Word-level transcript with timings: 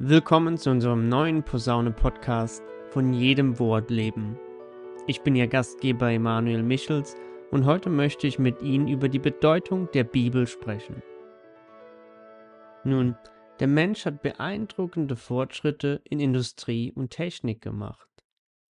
Willkommen 0.00 0.58
zu 0.58 0.70
unserem 0.70 1.08
neuen 1.08 1.44
Posaune-Podcast 1.44 2.64
von 2.90 3.12
jedem 3.12 3.60
Wort 3.60 3.90
leben. 3.90 4.36
Ich 5.06 5.20
bin 5.20 5.36
Ihr 5.36 5.46
Gastgeber 5.46 6.10
Emanuel 6.10 6.64
Michels 6.64 7.14
und 7.52 7.64
heute 7.64 7.90
möchte 7.90 8.26
ich 8.26 8.40
mit 8.40 8.60
Ihnen 8.60 8.88
über 8.88 9.08
die 9.08 9.20
Bedeutung 9.20 9.88
der 9.92 10.02
Bibel 10.02 10.48
sprechen. 10.48 11.00
Nun, 12.82 13.14
der 13.60 13.68
Mensch 13.68 14.04
hat 14.04 14.20
beeindruckende 14.20 15.14
Fortschritte 15.14 16.00
in 16.02 16.18
Industrie 16.18 16.90
und 16.90 17.10
Technik 17.10 17.62
gemacht. 17.62 18.08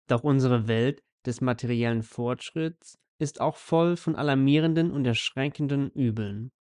Doch 0.08 0.22
unsere 0.22 0.68
Welt 0.68 1.02
des 1.24 1.40
materiellen 1.40 2.02
Fortschritts 2.02 2.98
ist 3.18 3.40
auch 3.40 3.56
voll 3.56 3.96
von 3.96 4.16
alarmierenden 4.16 4.90
und 4.90 5.06
erschreckenden 5.06 5.90
Übeln. 5.92 6.52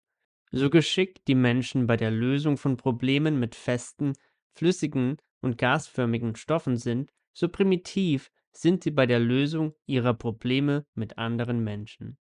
So 0.53 0.71
geschickt 0.71 1.27
die 1.27 1.35
Menschen 1.35 1.89
bei 1.89 1.97
der 1.97 2.13
Lösung 2.13 2.57
von 2.57 2.77
Problemen 2.77 3.41
mit 3.41 3.57
festen, 3.57 4.13
flüssigen 4.55 5.17
und 5.41 5.59
gasförmigen 5.59 6.37
Stoffen 6.37 6.77
sind, 6.77 7.13
so 7.33 7.49
primitiv 7.49 8.31
sind 8.53 8.85
sie 8.85 8.91
bei 8.91 9.07
der 9.07 9.19
Lösung 9.19 9.75
ihrer 9.87 10.15
Probleme 10.15 10.87
mit 10.95 11.19
anderen 11.19 11.63
Menschen. 11.63 12.19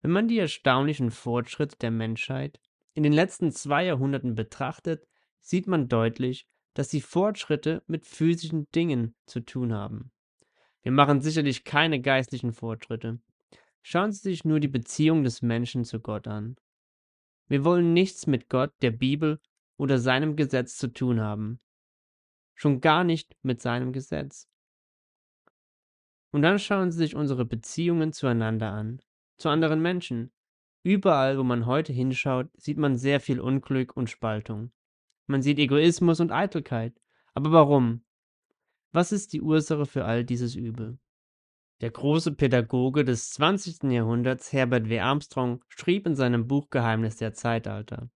Wenn 0.00 0.10
man 0.10 0.28
die 0.28 0.38
erstaunlichen 0.38 1.10
Fortschritte 1.10 1.76
der 1.76 1.90
Menschheit 1.90 2.60
in 2.94 3.02
den 3.02 3.12
letzten 3.12 3.52
zwei 3.52 3.84
Jahrhunderten 3.84 4.34
betrachtet, 4.34 5.06
sieht 5.40 5.66
man 5.66 5.88
deutlich, 5.88 6.46
dass 6.74 6.88
die 6.88 7.00
Fortschritte 7.00 7.82
mit 7.86 8.06
physischen 8.06 8.66
Dingen 8.74 9.14
zu 9.26 9.40
tun 9.40 9.72
haben. 9.72 10.10
Wir 10.82 10.92
machen 10.92 11.20
sicherlich 11.20 11.64
keine 11.64 12.00
geistlichen 12.00 12.52
Fortschritte. 12.52 13.20
Schauen 13.82 14.12
Sie 14.12 14.20
sich 14.20 14.44
nur 14.44 14.60
die 14.60 14.68
Beziehung 14.68 15.24
des 15.24 15.42
Menschen 15.42 15.84
zu 15.84 16.00
Gott 16.00 16.26
an. 16.28 16.56
Wir 17.48 17.64
wollen 17.64 17.92
nichts 17.92 18.26
mit 18.26 18.48
Gott, 18.48 18.72
der 18.82 18.90
Bibel 18.90 19.40
oder 19.78 19.98
seinem 19.98 20.36
Gesetz 20.36 20.76
zu 20.76 20.88
tun 20.88 21.20
haben. 21.20 21.60
Schon 22.54 22.82
gar 22.82 23.04
nicht 23.04 23.34
mit 23.42 23.62
seinem 23.62 23.92
Gesetz. 23.92 24.48
Und 26.30 26.42
dann 26.42 26.58
schauen 26.58 26.90
Sie 26.90 26.98
sich 26.98 27.14
unsere 27.16 27.46
Beziehungen 27.46 28.12
zueinander 28.12 28.70
an, 28.70 29.00
zu 29.38 29.48
anderen 29.48 29.80
Menschen. 29.80 30.30
Überall, 30.82 31.38
wo 31.38 31.44
man 31.44 31.66
heute 31.66 31.92
hinschaut, 31.92 32.50
sieht 32.56 32.76
man 32.76 32.96
sehr 32.96 33.20
viel 33.20 33.40
Unglück 33.40 33.96
und 33.96 34.10
Spaltung. 34.10 34.72
Man 35.26 35.42
sieht 35.42 35.58
Egoismus 35.58 36.20
und 36.20 36.32
Eitelkeit. 36.32 37.00
Aber 37.34 37.52
warum? 37.52 38.04
Was 38.92 39.12
ist 39.12 39.32
die 39.32 39.42
Ursache 39.42 39.86
für 39.86 40.04
all 40.04 40.24
dieses 40.24 40.54
Übel? 40.54 40.98
Der 41.80 41.90
große 41.90 42.32
Pädagoge 42.32 43.04
des 43.04 43.30
20. 43.30 43.84
Jahrhunderts, 43.92 44.52
Herbert 44.52 44.88
W. 44.88 44.98
Armstrong, 44.98 45.62
schrieb 45.68 46.06
in 46.06 46.16
seinem 46.16 46.48
Buch 46.48 46.70
Geheimnis 46.70 47.16
der 47.16 47.34
Zeitalter. 47.34 48.10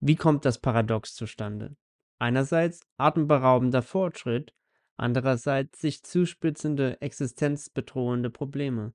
Wie 0.00 0.16
kommt 0.16 0.44
das 0.44 0.58
Paradox 0.58 1.14
zustande? 1.14 1.76
Einerseits 2.18 2.80
atemberaubender 2.96 3.82
Fortschritt, 3.82 4.52
andererseits 4.96 5.80
sich 5.80 6.02
zuspitzende, 6.02 7.00
existenzbedrohende 7.00 8.30
Probleme. 8.30 8.92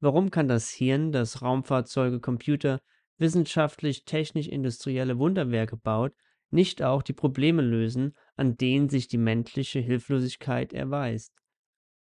Warum 0.00 0.30
kann 0.30 0.48
das 0.48 0.70
Hirn, 0.70 1.12
das 1.12 1.42
Raumfahrzeuge, 1.42 2.20
Computer, 2.20 2.80
wissenschaftlich-technisch-industrielle 3.18 5.18
Wunderwerke 5.18 5.76
baut, 5.76 6.12
nicht 6.50 6.82
auch 6.82 7.02
die 7.02 7.14
Probleme 7.14 7.62
lösen, 7.62 8.14
an 8.36 8.56
denen 8.56 8.88
sich 8.88 9.08
die 9.08 9.18
menschliche 9.18 9.80
Hilflosigkeit 9.80 10.72
erweist? 10.72 11.32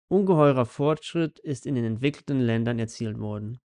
Ungeheurer 0.08 0.66
Fortschritt 0.66 1.38
ist 1.38 1.66
in 1.66 1.74
den 1.74 1.84
entwickelten 1.84 2.40
Ländern 2.40 2.78
erzielt 2.78 3.18
worden. 3.18 3.60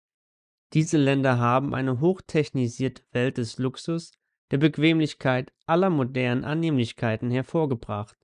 Diese 0.73 0.97
Länder 0.97 1.39
haben 1.39 1.73
eine 1.73 1.99
hochtechnisierte 1.99 3.03
Welt 3.11 3.37
des 3.37 3.57
Luxus, 3.57 4.11
der 4.51 4.57
Bequemlichkeit 4.57 5.51
aller 5.65 5.89
modernen 5.89 6.43
Annehmlichkeiten 6.43 7.31
hervorgebracht, 7.31 8.17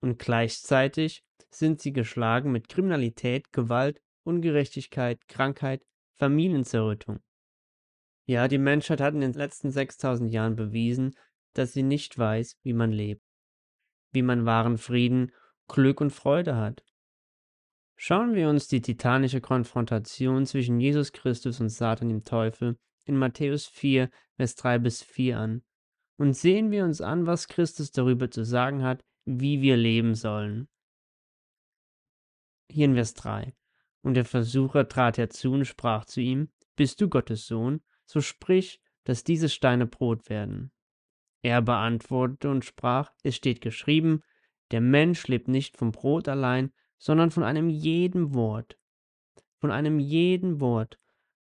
und 0.00 0.18
gleichzeitig 0.18 1.24
sind 1.50 1.80
sie 1.80 1.92
geschlagen 1.92 2.52
mit 2.52 2.68
Kriminalität, 2.68 3.52
Gewalt, 3.52 4.02
Ungerechtigkeit, 4.24 5.26
Krankheit, 5.28 5.84
Familienzerrüttung. 6.18 7.20
Ja, 8.26 8.48
die 8.48 8.58
Menschheit 8.58 9.00
hat 9.00 9.14
in 9.14 9.20
den 9.20 9.32
letzten 9.32 9.70
6000 9.70 10.30
Jahren 10.30 10.56
bewiesen, 10.56 11.14
dass 11.54 11.72
sie 11.72 11.82
nicht 11.82 12.18
weiß, 12.18 12.58
wie 12.62 12.72
man 12.72 12.90
lebt, 12.90 13.22
wie 14.12 14.22
man 14.22 14.46
wahren 14.46 14.78
Frieden, 14.78 15.32
Glück 15.68 16.00
und 16.00 16.10
Freude 16.10 16.56
hat. 16.56 16.84
Schauen 17.96 18.34
wir 18.34 18.48
uns 18.48 18.66
die 18.66 18.80
titanische 18.80 19.40
Konfrontation 19.40 20.46
zwischen 20.46 20.80
Jesus 20.80 21.12
Christus 21.12 21.60
und 21.60 21.68
Satan 21.68 22.08
dem 22.08 22.24
Teufel 22.24 22.76
in 23.04 23.16
Matthäus 23.16 23.66
4, 23.66 24.10
Vers 24.36 24.56
3 24.56 24.78
bis 24.78 25.02
4 25.02 25.38
an 25.38 25.62
und 26.16 26.34
sehen 26.34 26.70
wir 26.70 26.84
uns 26.84 27.00
an, 27.00 27.26
was 27.26 27.48
Christus 27.48 27.90
darüber 27.90 28.30
zu 28.30 28.44
sagen 28.44 28.82
hat, 28.82 29.04
wie 29.24 29.62
wir 29.62 29.76
leben 29.76 30.14
sollen. 30.14 30.68
Hier 32.70 32.86
in 32.86 32.94
Vers 32.94 33.14
3. 33.14 33.54
Und 34.02 34.14
der 34.14 34.24
Versucher 34.24 34.88
trat 34.88 35.18
herzu 35.18 35.52
und 35.52 35.64
sprach 35.64 36.04
zu 36.04 36.20
ihm, 36.20 36.50
Bist 36.76 37.00
du 37.00 37.08
Gottes 37.08 37.46
Sohn, 37.46 37.82
so 38.06 38.20
sprich, 38.20 38.80
dass 39.04 39.24
diese 39.24 39.48
Steine 39.48 39.86
Brot 39.86 40.28
werden. 40.28 40.72
Er 41.42 41.62
beantwortete 41.62 42.50
und 42.50 42.64
sprach, 42.64 43.12
es 43.22 43.36
steht 43.36 43.60
geschrieben, 43.60 44.22
der 44.70 44.80
Mensch 44.80 45.28
lebt 45.28 45.48
nicht 45.48 45.76
vom 45.76 45.92
Brot 45.92 46.26
allein, 46.26 46.72
sondern 46.98 47.30
von 47.30 47.42
einem 47.42 47.68
jeden 47.68 48.34
Wort, 48.34 48.78
von 49.60 49.70
einem 49.70 49.98
jeden 49.98 50.60
Wort, 50.60 50.98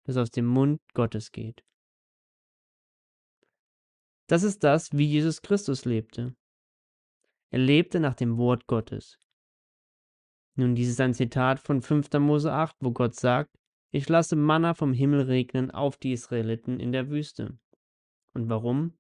das 0.05 0.17
aus 0.17 0.31
dem 0.31 0.47
Mund 0.47 0.81
Gottes 0.95 1.33
geht. 1.33 1.65
Das 4.31 4.45
ist 4.45 4.63
das, 4.63 4.97
wie 4.97 5.07
Jesus 5.07 5.43
Christus 5.43 5.85
lebte. 5.85 6.37
Er 7.51 7.59
lebte 7.59 7.99
nach 7.99 8.15
dem 8.15 8.37
Wort 8.37 8.69
Gottes. 8.69 9.19
Nun, 10.55 10.77
dies 10.77 10.89
ist 10.89 11.01
ein 11.01 11.15
Zitat 11.15 11.59
von 11.59 11.83
5. 11.83 12.13
Mose 12.21 12.53
8, 12.53 12.77
wo 12.79 12.93
Gott 12.93 13.17
sagt, 13.17 13.59
ich 13.91 14.09
lasse 14.09 14.37
Manna 14.37 14.75
vom 14.75 14.93
Himmel 14.93 15.23
regnen 15.23 15.73
auf 15.73 15.97
die 15.97 16.13
Israeliten 16.13 16.79
in 16.79 16.93
der 16.93 17.11
Wüste. 17.11 17.59
Und 18.33 18.49
warum? 18.49 18.97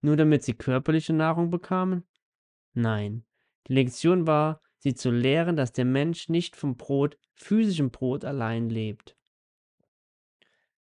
Nur 0.00 0.16
damit 0.16 0.42
sie 0.42 0.54
körperliche 0.54 1.12
Nahrung 1.12 1.50
bekamen? 1.50 2.08
Nein, 2.72 3.26
die 3.66 3.74
Lektion 3.74 4.26
war, 4.26 4.62
sie 4.78 4.94
zu 4.94 5.10
lehren, 5.10 5.56
dass 5.56 5.72
der 5.72 5.84
Mensch 5.84 6.30
nicht 6.30 6.56
vom 6.56 6.78
Brot, 6.78 7.18
physischem 7.34 7.90
Brot 7.90 8.24
allein 8.24 8.70
lebt. 8.70 9.19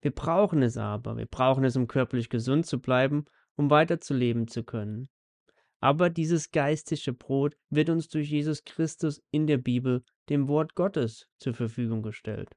Wir 0.06 0.12
brauchen 0.12 0.62
es 0.62 0.78
aber, 0.78 1.18
wir 1.18 1.26
brauchen 1.26 1.64
es, 1.64 1.76
um 1.76 1.88
körperlich 1.88 2.30
gesund 2.30 2.68
zu 2.68 2.80
bleiben, 2.80 3.26
um 3.56 3.72
weiter 3.72 4.00
zu 4.00 4.64
können. 4.64 5.10
Aber 5.80 6.12
dieses 6.12 6.52
geistige 6.52 7.12
Brot 7.12 7.58
wird 7.72 7.90
uns 7.90 8.08
durch 8.08 8.30
Jesus 8.30 8.64
Christus 8.66 9.24
in 9.32 9.48
der 9.48 9.58
Bibel, 9.58 10.04
dem 10.30 10.48
Wort 10.48 10.76
Gottes, 10.76 11.28
zur 11.40 11.56
Verfügung 11.56 12.04
gestellt. 12.04 12.52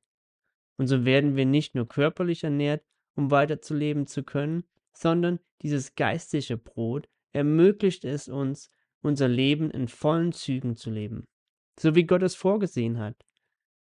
Und 0.77 0.89
so 0.89 1.07
werden 1.07 1.37
wir 1.37 1.47
nicht 1.47 1.75
nur 1.75 1.89
körperlich 1.89 2.45
ernährt, 2.45 2.85
um 3.15 3.31
weiter 3.31 3.63
zu 3.63 3.75
leben 3.75 4.07
zu 4.07 4.25
können, 4.25 4.65
sondern 4.93 5.41
dieses 5.63 5.95
geistige 5.95 6.59
Brot 6.59 7.09
ermöglicht 7.33 8.05
es 8.05 8.29
uns, 8.29 8.69
unser 9.01 9.29
Leben 9.29 9.71
in 9.71 9.89
vollen 9.89 10.33
Zügen 10.33 10.77
zu 10.77 10.91
leben, 10.91 11.27
so 11.81 11.95
wie 11.95 12.05
Gott 12.05 12.23
es 12.23 12.35
vorgesehen 12.35 12.99
hat. 12.99 13.17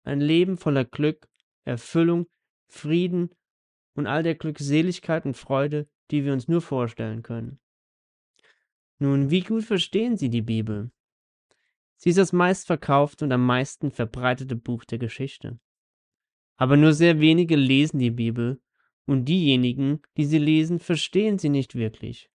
Ein 0.02 0.22
Leben 0.22 0.56
voller 0.56 0.86
Glück, 0.86 1.28
Erfüllung, 1.66 2.26
Frieden 2.66 3.28
und 3.94 4.06
all 4.06 4.22
der 4.22 4.34
Glückseligkeit 4.34 5.24
und 5.24 5.36
Freude, 5.36 5.88
die 6.10 6.24
wir 6.24 6.32
uns 6.32 6.48
nur 6.48 6.60
vorstellen 6.60 7.22
können. 7.22 7.60
Nun, 8.98 9.30
wie 9.30 9.40
gut 9.40 9.64
verstehen 9.64 10.16
Sie 10.16 10.28
die 10.28 10.42
Bibel? 10.42 10.90
Sie 11.96 12.10
ist 12.10 12.18
das 12.18 12.32
meistverkaufte 12.32 13.24
und 13.24 13.32
am 13.32 13.44
meisten 13.44 13.90
verbreitete 13.90 14.56
Buch 14.56 14.84
der 14.84 14.98
Geschichte. 14.98 15.58
Aber 16.56 16.76
nur 16.76 16.92
sehr 16.92 17.20
wenige 17.20 17.56
lesen 17.56 17.98
die 17.98 18.10
Bibel, 18.10 18.60
und 19.06 19.24
diejenigen, 19.24 20.00
die 20.16 20.24
sie 20.24 20.38
lesen, 20.38 20.78
verstehen 20.78 21.38
sie 21.38 21.48
nicht 21.48 21.74
wirklich. 21.74 22.30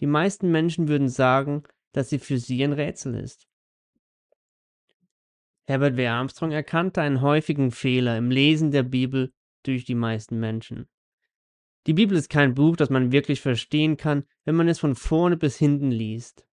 Die 0.00 0.06
meisten 0.06 0.50
Menschen 0.50 0.86
würden 0.86 1.08
sagen, 1.08 1.62
dass 1.92 2.10
sie 2.10 2.18
für 2.18 2.38
sie 2.38 2.62
ein 2.62 2.72
Rätsel 2.72 3.14
ist. 3.14 3.48
Herbert 5.66 5.96
W. 5.96 6.06
Armstrong 6.06 6.52
erkannte 6.52 7.00
einen 7.00 7.22
häufigen 7.22 7.70
Fehler 7.70 8.18
im 8.18 8.30
Lesen 8.30 8.70
der 8.70 8.82
Bibel 8.82 9.32
durch 9.66 9.84
die 9.84 9.94
meisten 9.94 10.38
Menschen. 10.38 10.88
Die 11.86 11.92
Bibel 11.92 12.16
ist 12.16 12.30
kein 12.30 12.54
Buch, 12.54 12.76
das 12.76 12.90
man 12.90 13.12
wirklich 13.12 13.40
verstehen 13.40 13.96
kann, 13.96 14.24
wenn 14.44 14.54
man 14.54 14.68
es 14.68 14.78
von 14.78 14.94
vorne 14.94 15.36
bis 15.36 15.56
hinten 15.56 15.90
liest. 15.90 16.46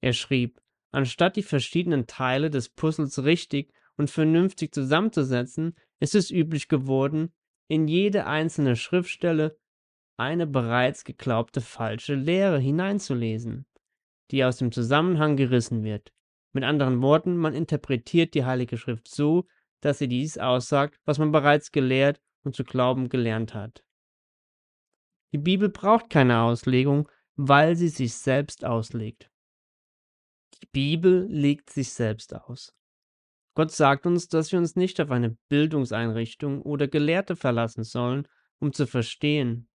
Er 0.00 0.12
schrieb, 0.12 0.60
anstatt 0.92 1.36
die 1.36 1.42
verschiedenen 1.42 2.06
Teile 2.06 2.50
des 2.50 2.68
Puzzles 2.68 3.24
richtig 3.24 3.72
und 3.96 4.10
vernünftig 4.10 4.72
zusammenzusetzen, 4.72 5.76
ist 5.98 6.14
es 6.14 6.30
üblich 6.30 6.68
geworden, 6.68 7.32
in 7.68 7.88
jede 7.88 8.26
einzelne 8.26 8.76
Schriftstelle 8.76 9.58
eine 10.16 10.46
bereits 10.46 11.04
geglaubte 11.04 11.60
falsche 11.60 12.14
Lehre 12.14 12.60
hineinzulesen 12.60 13.66
die 14.30 14.44
aus 14.44 14.56
dem 14.56 14.72
Zusammenhang 14.72 15.36
gerissen 15.36 15.82
wird. 15.84 16.12
Mit 16.52 16.64
anderen 16.64 17.02
Worten, 17.02 17.36
man 17.36 17.54
interpretiert 17.54 18.34
die 18.34 18.44
Heilige 18.44 18.78
Schrift 18.78 19.08
so, 19.08 19.46
dass 19.84 19.98
sie 19.98 20.08
dies 20.08 20.38
aussagt, 20.38 20.98
was 21.04 21.18
man 21.18 21.30
bereits 21.30 21.70
gelehrt 21.70 22.20
und 22.42 22.54
zu 22.54 22.64
glauben 22.64 23.08
gelernt 23.08 23.54
hat. 23.54 23.84
Die 25.32 25.38
Bibel 25.38 25.68
braucht 25.68 26.10
keine 26.10 26.40
Auslegung, 26.40 27.08
weil 27.36 27.76
sie 27.76 27.88
sich 27.88 28.14
selbst 28.14 28.64
auslegt. 28.64 29.30
Die 30.62 30.68
Bibel 30.72 31.26
legt 31.28 31.70
sich 31.70 31.92
selbst 31.92 32.34
aus. 32.34 32.74
Gott 33.54 33.70
sagt 33.72 34.06
uns, 34.06 34.28
dass 34.28 34.52
wir 34.52 34.58
uns 34.58 34.74
nicht 34.74 35.00
auf 35.00 35.10
eine 35.10 35.36
Bildungseinrichtung 35.48 36.62
oder 36.62 36.88
Gelehrte 36.88 37.36
verlassen 37.36 37.84
sollen, 37.84 38.26
um 38.58 38.72
zu 38.72 38.86
verstehen. 38.86 39.68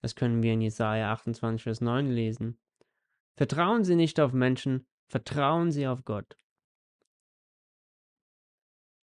Das 0.00 0.14
können 0.14 0.42
wir 0.42 0.52
in 0.52 0.60
Jesaja 0.60 1.12
28, 1.12 1.62
Vers 1.62 1.80
9 1.80 2.06
lesen. 2.06 2.58
Vertrauen 3.36 3.84
Sie 3.84 3.96
nicht 3.96 4.20
auf 4.20 4.32
Menschen, 4.32 4.86
vertrauen 5.08 5.72
Sie 5.72 5.86
auf 5.86 6.04
Gott. 6.04 6.36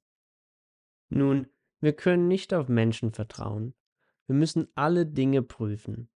Nun, 1.09 1.47
wir 1.79 1.93
können 1.93 2.27
nicht 2.27 2.53
auf 2.53 2.67
Menschen 2.69 3.11
vertrauen. 3.11 3.73
Wir 4.27 4.35
müssen 4.35 4.67
alle 4.75 5.05
Dinge 5.05 5.41
prüfen. 5.41 6.09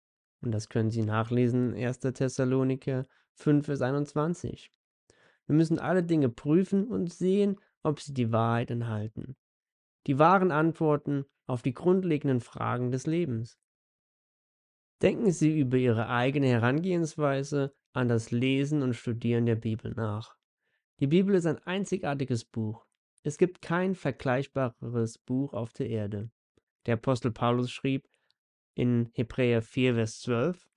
Und 0.44 0.52
das 0.52 0.68
können 0.68 0.90
Sie 0.90 1.02
nachlesen, 1.02 1.74
1. 1.74 2.00
Thessaloniker 2.00 3.06
5, 3.32 3.64
Vers 3.64 3.80
21. 3.80 4.70
Wir 5.46 5.54
müssen 5.54 5.78
alle 5.78 6.02
Dinge 6.02 6.28
prüfen 6.28 6.86
und 6.86 7.10
sehen, 7.10 7.58
ob 7.82 7.98
sie 8.00 8.12
die 8.12 8.30
Wahrheit 8.30 8.70
enthalten. 8.70 9.36
Die 10.06 10.18
wahren 10.18 10.50
Antworten 10.50 11.24
auf 11.46 11.62
die 11.62 11.72
grundlegenden 11.72 12.40
Fragen 12.40 12.90
des 12.90 13.06
Lebens. 13.06 13.58
Denken 15.00 15.32
Sie 15.32 15.58
über 15.58 15.78
Ihre 15.78 16.08
eigene 16.08 16.46
Herangehensweise 16.46 17.74
an 17.94 18.08
das 18.08 18.30
Lesen 18.30 18.82
und 18.82 18.94
Studieren 18.94 19.46
der 19.46 19.56
Bibel 19.56 19.92
nach. 19.94 20.36
Die 21.00 21.06
Bibel 21.06 21.34
ist 21.34 21.46
ein 21.46 21.58
einzigartiges 21.58 22.44
Buch. 22.44 22.86
Es 23.22 23.38
gibt 23.38 23.62
kein 23.62 23.94
vergleichbares 23.94 25.18
Buch 25.18 25.54
auf 25.54 25.72
der 25.72 25.88
Erde. 25.88 26.30
Der 26.86 26.94
Apostel 26.94 27.32
Paulus 27.32 27.70
schrieb 27.70 28.06
in 28.74 29.10
Hebräer 29.14 29.62
4, 29.62 29.94
Vers 29.94 30.20
12, 30.20 30.68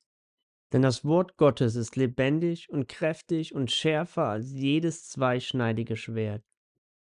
denn 0.74 0.82
das 0.82 1.06
Wort 1.06 1.38
Gottes 1.38 1.76
ist 1.76 1.96
lebendig 1.96 2.70
und 2.70 2.88
kräftig 2.88 3.56
und 3.56 3.72
schärfer 3.72 4.26
als 4.26 4.52
jedes 4.52 5.08
zweischneidige 5.10 5.96
Schwert 5.96 6.44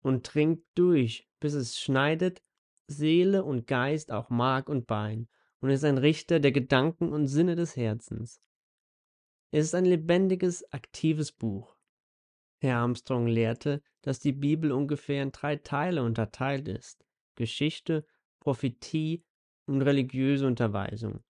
und 0.03 0.35
dringt 0.35 0.65
durch, 0.75 1.29
bis 1.41 1.55
es 1.55 1.79
schneidet 1.79 2.43
Seele 2.89 3.44
und 3.44 3.67
Geist, 3.67 4.11
auch 4.11 4.31
Mark 4.31 4.69
und 4.69 4.87
Bein, 4.87 5.29
und 5.61 5.71
ist 5.71 5.85
ein 5.85 5.99
Richter 5.99 6.41
der 6.41 6.53
Gedanken 6.53 7.12
und 7.12 7.29
Sinne 7.29 7.55
des 7.55 7.77
Herzens. 7.77 8.41
Es 9.53 9.67
ist 9.67 9.75
ein 9.75 9.85
lebendiges, 9.85 10.71
aktives 10.73 11.31
Buch. 11.31 11.77
Herr 12.61 12.79
Armstrong 12.79 13.27
lehrte, 13.27 13.83
dass 14.03 14.19
die 14.19 14.33
Bibel 14.33 14.73
ungefähr 14.73 15.23
in 15.23 15.31
drei 15.31 15.56
Teile 15.56 16.03
unterteilt 16.03 16.69
ist 16.69 17.05
Geschichte, 17.35 18.05
Prophetie 18.41 19.25
und 19.67 19.82
religiöse 19.82 20.47
Unterweisung. 20.47 21.23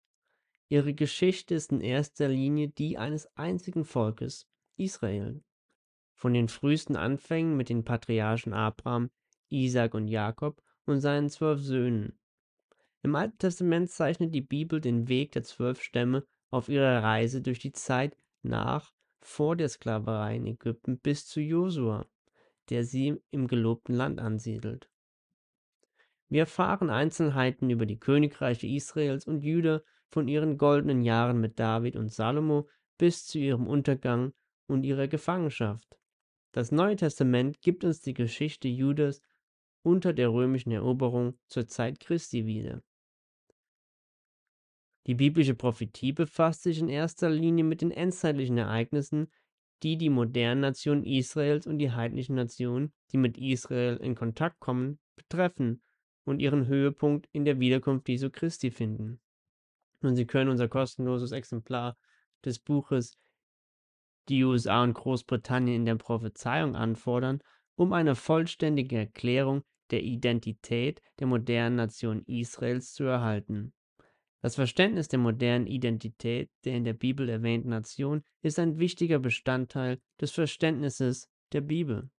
Ihre 0.68 0.94
Geschichte 0.94 1.54
ist 1.54 1.70
in 1.70 1.80
erster 1.80 2.28
Linie 2.28 2.68
die 2.68 2.96
eines 2.96 3.26
einzigen 3.36 3.84
Volkes, 3.84 4.48
Israel. 4.76 5.42
Von 6.14 6.34
den 6.34 6.48
frühesten 6.48 6.96
Anfängen 6.96 7.56
mit 7.56 7.68
den 7.68 7.84
Patriarchen 7.84 8.52
Abraham, 8.52 9.10
Isaac 9.48 9.94
und 9.94 10.08
Jakob 10.08 10.62
und 10.86 11.00
seinen 11.00 11.28
zwölf 11.28 11.60
Söhnen. 11.60 12.18
Im 13.02 13.16
Alten 13.16 13.38
Testament 13.38 13.90
zeichnet 13.90 14.34
die 14.34 14.40
Bibel 14.40 14.80
den 14.80 15.08
Weg 15.08 15.32
der 15.32 15.42
zwölf 15.42 15.82
Stämme 15.82 16.24
auf 16.50 16.68
ihrer 16.68 17.02
Reise 17.02 17.42
durch 17.42 17.58
die 17.58 17.72
Zeit 17.72 18.16
nach 18.42 18.92
vor 19.20 19.56
der 19.56 19.68
Sklaverei 19.68 20.36
in 20.36 20.46
Ägypten 20.46 20.98
bis 20.98 21.26
zu 21.26 21.40
Josua, 21.40 22.06
der 22.70 22.84
sie 22.84 23.20
im 23.30 23.46
gelobten 23.46 23.94
Land 23.94 24.20
ansiedelt. 24.20 24.88
Wir 26.32 26.40
erfahren 26.40 26.88
Einzelheiten 26.88 27.68
über 27.68 27.84
die 27.84 27.98
Königreiche 27.98 28.66
Israels 28.66 29.26
und 29.26 29.42
Juda 29.42 29.82
von 30.08 30.28
ihren 30.28 30.56
goldenen 30.56 31.02
Jahren 31.02 31.42
mit 31.42 31.58
David 31.58 31.94
und 31.94 32.10
Salomo 32.10 32.70
bis 32.96 33.26
zu 33.26 33.38
ihrem 33.38 33.66
Untergang 33.66 34.32
und 34.66 34.84
ihrer 34.84 35.08
Gefangenschaft. 35.08 35.98
Das 36.52 36.72
Neue 36.72 36.96
Testament 36.96 37.60
gibt 37.60 37.84
uns 37.84 38.00
die 38.00 38.14
Geschichte 38.14 38.66
Judas 38.66 39.20
unter 39.82 40.14
der 40.14 40.32
römischen 40.32 40.72
Eroberung 40.72 41.38
zur 41.48 41.66
Zeit 41.66 42.00
Christi 42.00 42.46
wieder. 42.46 42.82
Die 45.06 45.14
biblische 45.14 45.54
Prophetie 45.54 46.12
befasst 46.12 46.62
sich 46.62 46.78
in 46.78 46.88
erster 46.88 47.28
Linie 47.28 47.64
mit 47.64 47.82
den 47.82 47.90
endzeitlichen 47.90 48.56
Ereignissen, 48.56 49.30
die 49.82 49.98
die 49.98 50.08
modernen 50.08 50.62
Nationen 50.62 51.04
Israels 51.04 51.66
und 51.66 51.76
die 51.76 51.90
heidnischen 51.90 52.36
Nationen, 52.36 52.94
die 53.10 53.18
mit 53.18 53.36
Israel 53.36 53.98
in 53.98 54.14
Kontakt 54.14 54.60
kommen, 54.60 54.98
betreffen 55.14 55.82
und 56.24 56.40
ihren 56.40 56.66
Höhepunkt 56.66 57.28
in 57.32 57.44
der 57.44 57.60
Wiederkunft 57.60 58.08
Jesu 58.08 58.30
Christi 58.30 58.70
finden. 58.70 59.20
Und 60.00 60.16
Sie 60.16 60.26
können 60.26 60.50
unser 60.50 60.68
kostenloses 60.68 61.32
Exemplar 61.32 61.96
des 62.44 62.58
Buches 62.58 63.16
Die 64.28 64.44
USA 64.44 64.82
und 64.82 64.94
Großbritannien 64.94 65.76
in 65.76 65.84
der 65.84 65.96
Prophezeiung 65.96 66.76
anfordern, 66.76 67.42
um 67.76 67.92
eine 67.92 68.14
vollständige 68.14 68.98
Erklärung 68.98 69.62
der 69.90 70.02
Identität 70.02 71.02
der 71.18 71.26
modernen 71.26 71.76
Nation 71.76 72.22
Israels 72.26 72.94
zu 72.94 73.04
erhalten. 73.04 73.72
Das 74.40 74.56
Verständnis 74.56 75.06
der 75.06 75.20
modernen 75.20 75.66
Identität 75.66 76.50
der 76.64 76.74
in 76.74 76.84
der 76.84 76.94
Bibel 76.94 77.28
erwähnten 77.28 77.68
Nation 77.68 78.24
ist 78.42 78.58
ein 78.58 78.78
wichtiger 78.78 79.20
Bestandteil 79.20 80.00
des 80.20 80.32
Verständnisses 80.32 81.28
der 81.52 81.60
Bibel. 81.60 82.10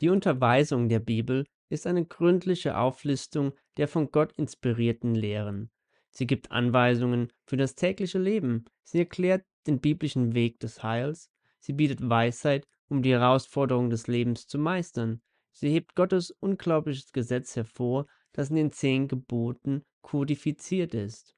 Die 0.00 0.08
Unterweisung 0.08 0.88
der 0.88 0.98
Bibel 0.98 1.46
ist 1.68 1.86
eine 1.86 2.04
gründliche 2.04 2.78
Auflistung 2.78 3.52
der 3.76 3.88
von 3.88 4.10
Gott 4.10 4.32
inspirierten 4.32 5.14
Lehren. 5.14 5.70
Sie 6.10 6.26
gibt 6.26 6.50
Anweisungen 6.50 7.32
für 7.44 7.56
das 7.56 7.74
tägliche 7.74 8.18
Leben. 8.18 8.64
Sie 8.84 8.98
erklärt 8.98 9.44
den 9.66 9.80
biblischen 9.80 10.34
Weg 10.34 10.60
des 10.60 10.82
Heils. 10.82 11.30
Sie 11.58 11.72
bietet 11.72 12.08
Weisheit, 12.08 12.66
um 12.88 13.02
die 13.02 13.12
Herausforderungen 13.12 13.90
des 13.90 14.06
Lebens 14.06 14.46
zu 14.46 14.58
meistern. 14.58 15.20
Sie 15.52 15.70
hebt 15.70 15.94
Gottes 15.94 16.30
unglaubliches 16.30 17.12
Gesetz 17.12 17.56
hervor, 17.56 18.06
das 18.32 18.50
in 18.50 18.56
den 18.56 18.72
zehn 18.72 19.08
Geboten 19.08 19.82
kodifiziert 20.02 20.94
ist. 20.94 21.36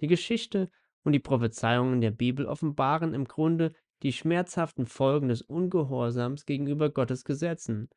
Die 0.00 0.06
Geschichte 0.06 0.70
und 1.04 1.12
die 1.12 1.20
Prophezeiungen 1.20 2.00
der 2.00 2.10
Bibel 2.10 2.46
offenbaren 2.46 3.14
im 3.14 3.26
Grunde 3.26 3.74
die 4.02 4.12
schmerzhaften 4.12 4.86
Folgen 4.86 5.28
des 5.28 5.42
Ungehorsams 5.42 6.46
gegenüber 6.46 6.90
Gottes 6.90 7.24
Gesetzen. 7.24 7.88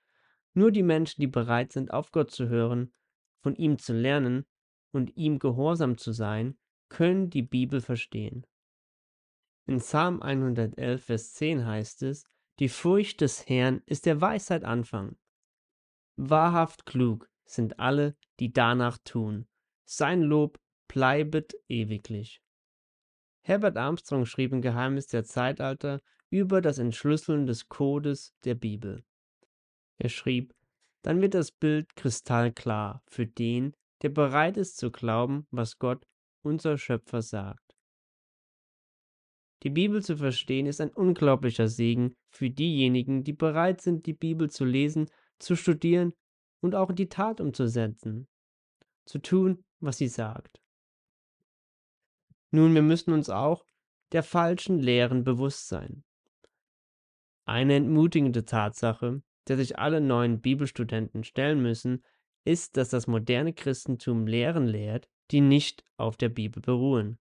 Nur 0.56 0.72
die 0.72 0.84
Menschen, 0.84 1.22
die 1.22 1.28
bereit 1.28 1.74
sind, 1.74 1.92
auf 1.92 2.12
Gott 2.12 2.32
zu 2.32 2.48
hören, 2.48 2.94
von 3.44 3.56
ihm 3.56 3.78
zu 3.78 3.94
lernen 3.94 4.46
und 4.92 5.16
ihm 5.16 5.38
gehorsam 5.38 5.98
zu 5.98 6.14
sein, 6.14 6.58
können 6.90 7.30
die 7.30 7.42
Bibel 7.44 7.82
verstehen. 7.82 8.48
In 9.68 9.80
Psalm 9.80 10.22
111, 10.22 11.04
Vers 11.04 11.34
10 11.34 11.66
heißt 11.66 12.04
es, 12.04 12.24
die 12.60 12.70
Furcht 12.70 13.20
des 13.20 13.50
Herrn 13.50 13.82
ist 13.86 14.06
der 14.06 14.22
Weisheit 14.22 14.64
Anfang. 14.64 15.18
Wahrhaft 16.16 16.86
klug 16.86 17.30
sind 17.44 17.80
alle, 17.80 18.16
die 18.40 18.54
danach 18.54 18.98
tun. 19.00 19.48
Sein 19.84 20.22
Lob 20.22 20.60
bleibet 20.88 21.54
ewiglich. 21.68 22.42
Herbert 23.42 23.76
Armstrong 23.76 24.26
schrieb 24.26 24.54
im 24.54 24.62
Geheimnis 24.62 25.08
der 25.08 25.26
Zeitalter 25.26 26.02
über 26.30 26.62
das 26.62 26.78
Entschlüsseln 26.78 27.46
des 27.46 27.68
Codes 27.68 28.34
der 28.46 28.56
Bibel. 28.56 29.04
Er 29.98 30.10
schrieb, 30.10 30.54
dann 31.04 31.22
wird 31.22 31.34
das 31.34 31.52
Bild 31.52 31.96
kristallklar 31.96 33.02
für 33.08 33.28
den, 33.28 33.76
der 34.02 34.10
bereit 34.10 34.58
ist 34.58 34.78
zu 34.78 34.92
glauben, 34.92 35.48
was 35.52 35.78
Gott, 35.78 36.06
unser 36.44 36.78
Schöpfer, 36.78 37.22
sagt. 37.22 37.76
Die 39.64 39.70
Bibel 39.70 40.04
zu 40.04 40.18
verstehen 40.18 40.68
ist 40.68 40.82
ein 40.82 40.94
unglaublicher 40.94 41.68
Segen 41.68 42.16
für 42.30 42.50
diejenigen, 42.50 43.24
die 43.24 43.34
bereit 43.34 43.82
sind, 43.82 44.06
die 44.06 44.14
Bibel 44.14 44.50
zu 44.50 44.66
lesen, 44.66 45.10
zu 45.40 45.56
studieren 45.56 46.14
und 46.62 46.76
auch 46.76 46.90
in 46.90 46.96
die 46.96 47.10
Tat 47.10 47.42
umzusetzen, 47.42 48.28
zu 49.06 49.20
tun, 49.20 49.64
was 49.80 49.98
sie 49.98 50.08
sagt. 50.08 50.62
Nun, 52.52 52.74
wir 52.74 52.84
müssen 52.84 53.12
uns 53.12 53.30
auch 53.30 53.66
der 54.12 54.24
falschen 54.24 54.80
Lehren 54.80 55.24
bewusst 55.24 55.68
sein. 55.68 56.04
Eine 57.46 57.76
entmutigende 57.76 58.46
Tatsache, 58.46 59.22
der 59.48 59.58
sich 59.58 59.78
alle 59.80 60.02
neuen 60.02 60.42
Bibelstudenten 60.42 61.24
stellen 61.24 61.62
müssen, 61.62 62.04
ist, 62.44 62.78
dass 62.78 62.90
das 62.90 63.08
moderne 63.08 63.54
Christentum 63.54 64.28
Lehren 64.28 64.68
lehrt, 64.68 65.10
die 65.32 65.42
nicht 65.42 65.84
auf 65.98 66.18
der 66.18 66.30
Bibel 66.30 66.62
beruhen. 66.62 67.18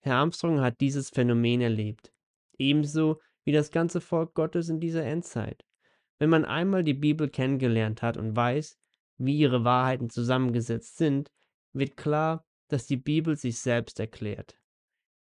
Herr 0.00 0.16
Armstrong 0.16 0.60
hat 0.60 0.80
dieses 0.80 1.10
Phänomen 1.10 1.60
erlebt, 1.60 2.12
ebenso 2.58 3.20
wie 3.44 3.52
das 3.52 3.70
ganze 3.70 4.00
Volk 4.00 4.34
Gottes 4.34 4.68
in 4.68 4.80
dieser 4.80 5.04
Endzeit. 5.04 5.64
Wenn 6.18 6.30
man 6.30 6.44
einmal 6.44 6.84
die 6.84 6.94
Bibel 6.94 7.28
kennengelernt 7.28 8.02
hat 8.02 8.16
und 8.16 8.36
weiß, 8.36 8.78
wie 9.16 9.38
ihre 9.38 9.64
Wahrheiten 9.64 10.10
zusammengesetzt 10.10 10.96
sind, 10.96 11.30
wird 11.72 11.96
klar, 11.96 12.44
dass 12.68 12.86
die 12.86 12.96
Bibel 12.96 13.36
sich 13.36 13.58
selbst 13.58 14.00
erklärt. 14.00 14.58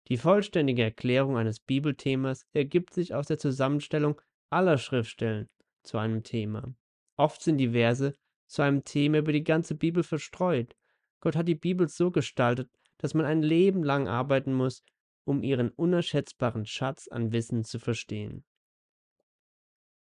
Die 0.08 0.16
vollständige 0.16 0.82
Erklärung 0.82 1.36
eines 1.36 1.60
Bibelthemas 1.60 2.46
ergibt 2.52 2.92
sich 2.94 3.14
aus 3.14 3.26
der 3.26 3.38
Zusammenstellung 3.38 4.20
aller 4.50 4.78
Schriftstellen 4.78 5.48
zu 5.82 5.98
einem 5.98 6.22
Thema. 6.22 6.74
Oft 7.16 7.42
sind 7.42 7.58
die 7.58 7.70
Verse 7.70 8.14
zu 8.46 8.62
einem 8.62 8.84
Thema 8.84 9.18
über 9.18 9.32
die 9.32 9.44
ganze 9.44 9.74
Bibel 9.74 10.02
verstreut. 10.02 10.74
Gott 11.20 11.36
hat 11.36 11.48
die 11.48 11.54
Bibel 11.54 11.88
so 11.88 12.10
gestaltet, 12.10 12.70
dass 12.98 13.14
man 13.14 13.26
ein 13.26 13.42
Leben 13.42 13.82
lang 13.82 14.08
arbeiten 14.08 14.52
muss, 14.52 14.82
um 15.24 15.42
ihren 15.42 15.70
unerschätzbaren 15.70 16.66
Schatz 16.66 17.08
an 17.08 17.32
Wissen 17.32 17.64
zu 17.64 17.78
verstehen. 17.78 18.44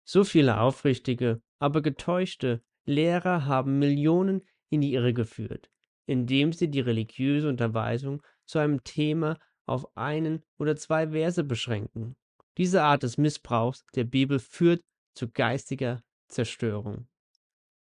So 0.04 0.24
viele 0.24 0.60
aufrichtige, 0.60 1.42
aber 1.58 1.82
getäuschte 1.82 2.62
Lehrer 2.84 3.46
haben 3.46 3.78
Millionen 3.78 4.42
in 4.68 4.80
die 4.80 4.94
Irre 4.94 5.12
geführt, 5.12 5.70
indem 6.06 6.52
sie 6.52 6.68
die 6.68 6.80
religiöse 6.80 7.48
Unterweisung 7.48 8.22
zu 8.44 8.58
einem 8.58 8.82
Thema 8.82 9.38
auf 9.66 9.96
einen 9.96 10.42
oder 10.58 10.76
zwei 10.76 11.10
Verse 11.10 11.44
beschränken. 11.44 12.16
Diese 12.58 12.82
Art 12.82 13.02
des 13.02 13.16
Missbrauchs 13.16 13.84
der 13.94 14.04
Bibel 14.04 14.38
führt 14.38 14.82
zu 15.14 15.30
geistiger 15.30 16.02
Zerstörung. 16.28 17.08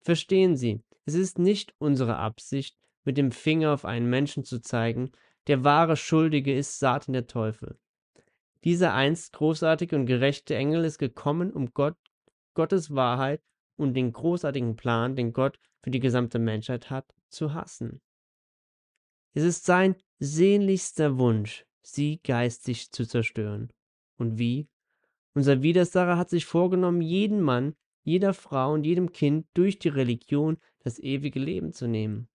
Verstehen 0.02 0.56
Sie, 0.56 0.82
es 1.06 1.14
ist 1.14 1.38
nicht 1.38 1.74
unsere 1.78 2.16
Absicht, 2.16 2.76
mit 3.04 3.18
dem 3.18 3.32
Finger 3.32 3.72
auf 3.72 3.84
einen 3.84 4.08
Menschen 4.08 4.44
zu 4.44 4.60
zeigen, 4.60 5.12
der 5.46 5.62
wahre 5.62 5.96
Schuldige 5.96 6.56
ist 6.56 6.78
Satan 6.78 7.12
der 7.12 7.26
Teufel. 7.26 7.78
Dieser 8.64 8.94
einst 8.94 9.34
großartige 9.34 9.94
und 9.94 10.06
gerechte 10.06 10.56
Engel 10.56 10.84
ist 10.84 10.98
gekommen, 10.98 11.52
um 11.52 11.72
Gott, 11.74 11.96
Gottes 12.54 12.94
Wahrheit 12.94 13.42
und 13.76 13.94
den 13.94 14.12
großartigen 14.12 14.76
Plan, 14.76 15.16
den 15.16 15.34
Gott 15.34 15.58
für 15.82 15.90
die 15.90 16.00
gesamte 16.00 16.38
Menschheit 16.38 16.88
hat, 16.88 17.14
zu 17.28 17.52
hassen. 17.52 18.00
Es 19.34 19.42
ist 19.42 19.66
sein 19.66 19.96
sehnlichster 20.18 21.18
Wunsch, 21.18 21.66
sie 21.82 22.20
geistig 22.22 22.90
zu 22.90 23.04
zerstören. 23.04 23.70
Und 24.16 24.38
wie? 24.38 24.68
Unser 25.34 25.62
Widersacher 25.62 26.16
hat 26.16 26.30
sich 26.30 26.46
vorgenommen, 26.46 27.00
jeden 27.00 27.40
Mann, 27.40 27.74
jeder 28.04 28.34
Frau 28.34 28.72
und 28.72 28.84
jedem 28.84 29.12
Kind 29.12 29.46
durch 29.54 29.78
die 29.78 29.88
Religion 29.88 30.58
das 30.80 30.98
ewige 30.98 31.40
Leben 31.40 31.72
zu 31.72 31.88
nehmen. 31.88 32.28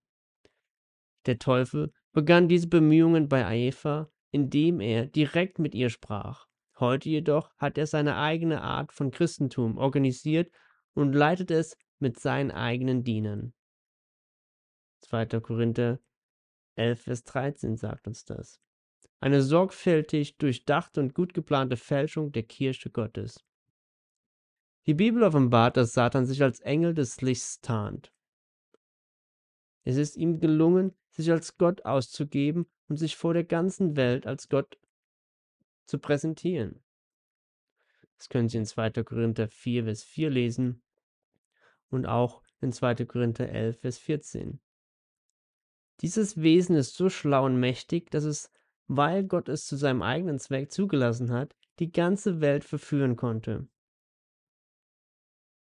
Der 1.25 1.39
Teufel 1.39 1.93
begann 2.11 2.47
diese 2.47 2.67
Bemühungen 2.67 3.29
bei 3.29 3.57
Eva, 3.57 4.11
indem 4.31 4.79
er 4.79 5.05
direkt 5.05 5.59
mit 5.59 5.75
ihr 5.75 5.89
sprach. 5.89 6.47
Heute 6.79 7.09
jedoch 7.09 7.53
hat 7.57 7.77
er 7.77 7.87
seine 7.87 8.17
eigene 8.17 8.61
Art 8.61 8.91
von 8.91 9.11
Christentum 9.11 9.77
organisiert 9.77 10.51
und 10.93 11.13
leitet 11.13 11.51
es 11.51 11.77
mit 11.99 12.19
seinen 12.19 12.51
eigenen 12.51 13.03
Dienern. 13.03 13.53
2. 15.01 15.25
Korinther 15.39 15.99
11, 16.75 17.01
Vers 17.01 17.23
13 17.25 17.77
sagt 17.77 18.07
uns 18.07 18.25
das. 18.25 18.61
Eine 19.19 19.41
sorgfältig 19.41 20.37
durchdachte 20.37 21.01
und 21.01 21.13
gut 21.13 21.33
geplante 21.33 21.77
Fälschung 21.77 22.31
der 22.31 22.43
Kirche 22.43 22.89
Gottes. 22.89 23.43
Die 24.85 24.93
Bibel 24.93 25.23
offenbart, 25.23 25.77
dass 25.77 25.93
Satan 25.93 26.25
sich 26.25 26.41
als 26.41 26.61
Engel 26.61 26.93
des 26.93 27.21
Lichts 27.21 27.61
tarnt. 27.61 28.13
Es 29.83 29.97
ist 29.97 30.15
ihm 30.15 30.39
gelungen, 30.39 30.95
sich 31.09 31.31
als 31.31 31.57
Gott 31.57 31.85
auszugeben 31.85 32.65
und 32.87 32.97
sich 32.97 33.15
vor 33.15 33.33
der 33.33 33.43
ganzen 33.43 33.95
Welt 33.95 34.25
als 34.25 34.49
Gott 34.49 34.77
zu 35.85 35.99
präsentieren. 35.99 36.81
Das 38.17 38.29
können 38.29 38.49
Sie 38.49 38.57
in 38.57 38.65
2. 38.65 39.03
Korinther 39.03 39.47
4, 39.47 39.85
Vers 39.85 40.03
4 40.03 40.29
lesen 40.29 40.81
und 41.89 42.05
auch 42.05 42.43
in 42.61 42.71
2. 42.71 43.05
Korinther 43.05 43.49
11, 43.49 43.79
Vers 43.79 43.97
14. 43.97 44.59
Dieses 46.01 46.41
Wesen 46.41 46.75
ist 46.75 46.95
so 46.95 47.09
schlau 47.09 47.45
und 47.45 47.59
mächtig, 47.59 48.09
dass 48.11 48.23
es, 48.23 48.51
weil 48.89 49.23
Gott 49.23 49.47
es 49.47 49.67
zu 49.67 49.77
seinem 49.77 50.01
eigenen 50.01 50.39
Zweck 50.39 50.71
zugelassen 50.71 51.31
hat, 51.31 51.55
die 51.77 51.91
ganze 51.91 52.41
Welt 52.41 52.65
verführen 52.65 53.15
konnte. 53.15 53.67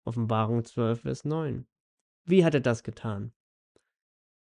Offenbarung 0.04 0.64
12, 0.64 1.00
Vers 1.02 1.24
9. 1.24 1.66
Wie 2.24 2.44
hat 2.44 2.54
er 2.54 2.60
das 2.60 2.84
getan? 2.84 3.32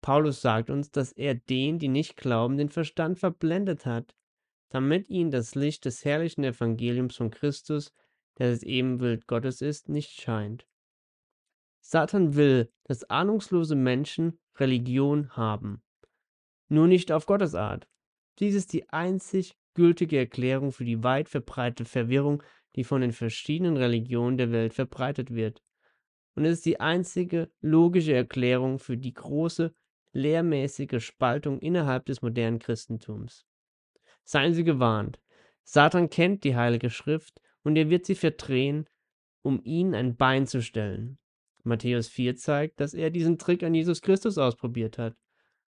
Paulus 0.02 0.42
sagt 0.42 0.70
uns, 0.70 0.92
dass 0.92 1.14
er 1.14 1.34
den, 1.34 1.80
die 1.80 1.88
nicht 1.88 2.18
glauben, 2.18 2.58
den 2.58 2.70
Verstand 2.70 3.18
verblendet 3.18 3.86
hat, 3.86 4.16
damit 4.70 5.10
ihnen 5.10 5.32
das 5.32 5.56
Licht 5.56 5.86
des 5.86 6.04
herrlichen 6.04 6.44
Evangeliums 6.44 7.16
von 7.16 7.32
Christus, 7.32 7.94
der 8.38 8.52
das 8.52 8.64
Ebenbild 8.64 9.28
Gottes 9.28 9.62
ist, 9.62 9.88
nicht 9.88 10.12
scheint. 10.22 10.68
Satan 11.80 12.36
will, 12.36 12.70
dass 12.84 13.10
ahnungslose 13.10 13.76
Menschen 13.76 14.40
Religion 14.58 15.36
haben. 15.38 15.82
Nur 16.68 16.88
nicht 16.88 17.14
auf 17.14 17.26
Gottes 17.26 17.56
Art. 17.56 17.88
Dies 18.40 18.56
ist 18.56 18.74
die 18.74 18.90
einzig 18.90 19.56
gültige 19.74 20.18
Erklärung 20.18 20.72
für 20.72 20.86
die 20.86 21.04
weit 21.04 21.30
verbreitete 21.30 21.86
Verwirrung, 21.86 22.44
die 22.76 22.84
von 22.84 23.02
den 23.02 23.12
verschiedenen 23.12 23.78
Religionen 23.78 24.38
der 24.38 24.52
Welt 24.52 24.74
verbreitet 24.74 25.34
wird. 25.34 25.64
Und 26.36 26.46
es 26.46 26.58
ist 26.60 26.66
die 26.66 26.80
einzige 26.80 27.50
logische 27.62 28.14
Erklärung 28.14 28.78
für 28.80 28.98
die 28.98 29.14
große, 29.14 29.74
lehrmäßige 30.14 31.04
Spaltung 31.04 31.60
innerhalb 31.60 32.06
des 32.06 32.22
modernen 32.22 32.60
Christentums. 32.60 33.46
Seien 34.24 34.54
Sie 34.54 34.64
gewarnt. 34.64 35.20
Satan 35.64 36.10
kennt 36.10 36.44
die 36.44 36.56
Heilige 36.56 36.90
Schrift 36.90 37.42
und 37.64 37.76
er 37.76 37.90
wird 37.90 38.06
sie 38.06 38.16
verdrehen, 38.16 38.88
um 39.42 39.60
ihnen 39.64 39.94
ein 39.94 40.16
Bein 40.16 40.48
zu 40.48 40.62
stellen. 40.62 41.18
Matthäus 41.64 42.08
4 42.08 42.36
zeigt, 42.36 42.80
dass 42.80 42.94
er 42.94 43.10
diesen 43.10 43.38
Trick 43.38 43.64
an 43.64 43.74
Jesus 43.74 44.02
Christus 44.02 44.38
ausprobiert 44.38 44.98
hat. 44.98 45.16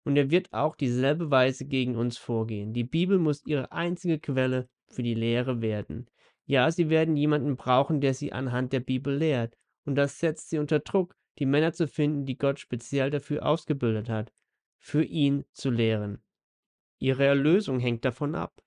Und 0.04 0.16
er 0.16 0.30
wird 0.30 0.52
auch 0.52 0.74
dieselbe 0.74 1.30
Weise 1.30 1.64
gegen 1.64 1.96
uns 1.96 2.18
vorgehen. 2.18 2.72
Die 2.72 2.84
Bibel 2.84 3.18
muss 3.18 3.46
ihre 3.46 3.70
einzige 3.72 4.18
Quelle 4.18 4.68
für 4.88 5.02
die 5.02 5.14
Lehre 5.14 5.62
werden. 5.62 6.08
Ja, 6.44 6.70
sie 6.70 6.90
werden 6.90 7.16
jemanden 7.16 7.56
brauchen, 7.56 8.00
der 8.00 8.14
sie 8.14 8.32
anhand 8.32 8.72
der 8.72 8.80
Bibel 8.80 9.16
lehrt. 9.16 9.56
Und 9.84 9.94
das 9.94 10.18
setzt 10.18 10.50
sie 10.50 10.58
unter 10.58 10.80
Druck, 10.80 11.16
die 11.38 11.46
Männer 11.46 11.72
zu 11.72 11.86
finden, 11.86 12.26
die 12.26 12.36
Gott 12.36 12.58
speziell 12.58 13.10
dafür 13.10 13.46
ausgebildet 13.46 14.08
hat, 14.08 14.32
für 14.78 15.04
ihn 15.04 15.44
zu 15.52 15.70
lehren. 15.70 16.22
Ihre 16.98 17.24
Erlösung 17.24 17.80
hängt 17.80 18.04
davon 18.04 18.34
ab. 18.34 18.62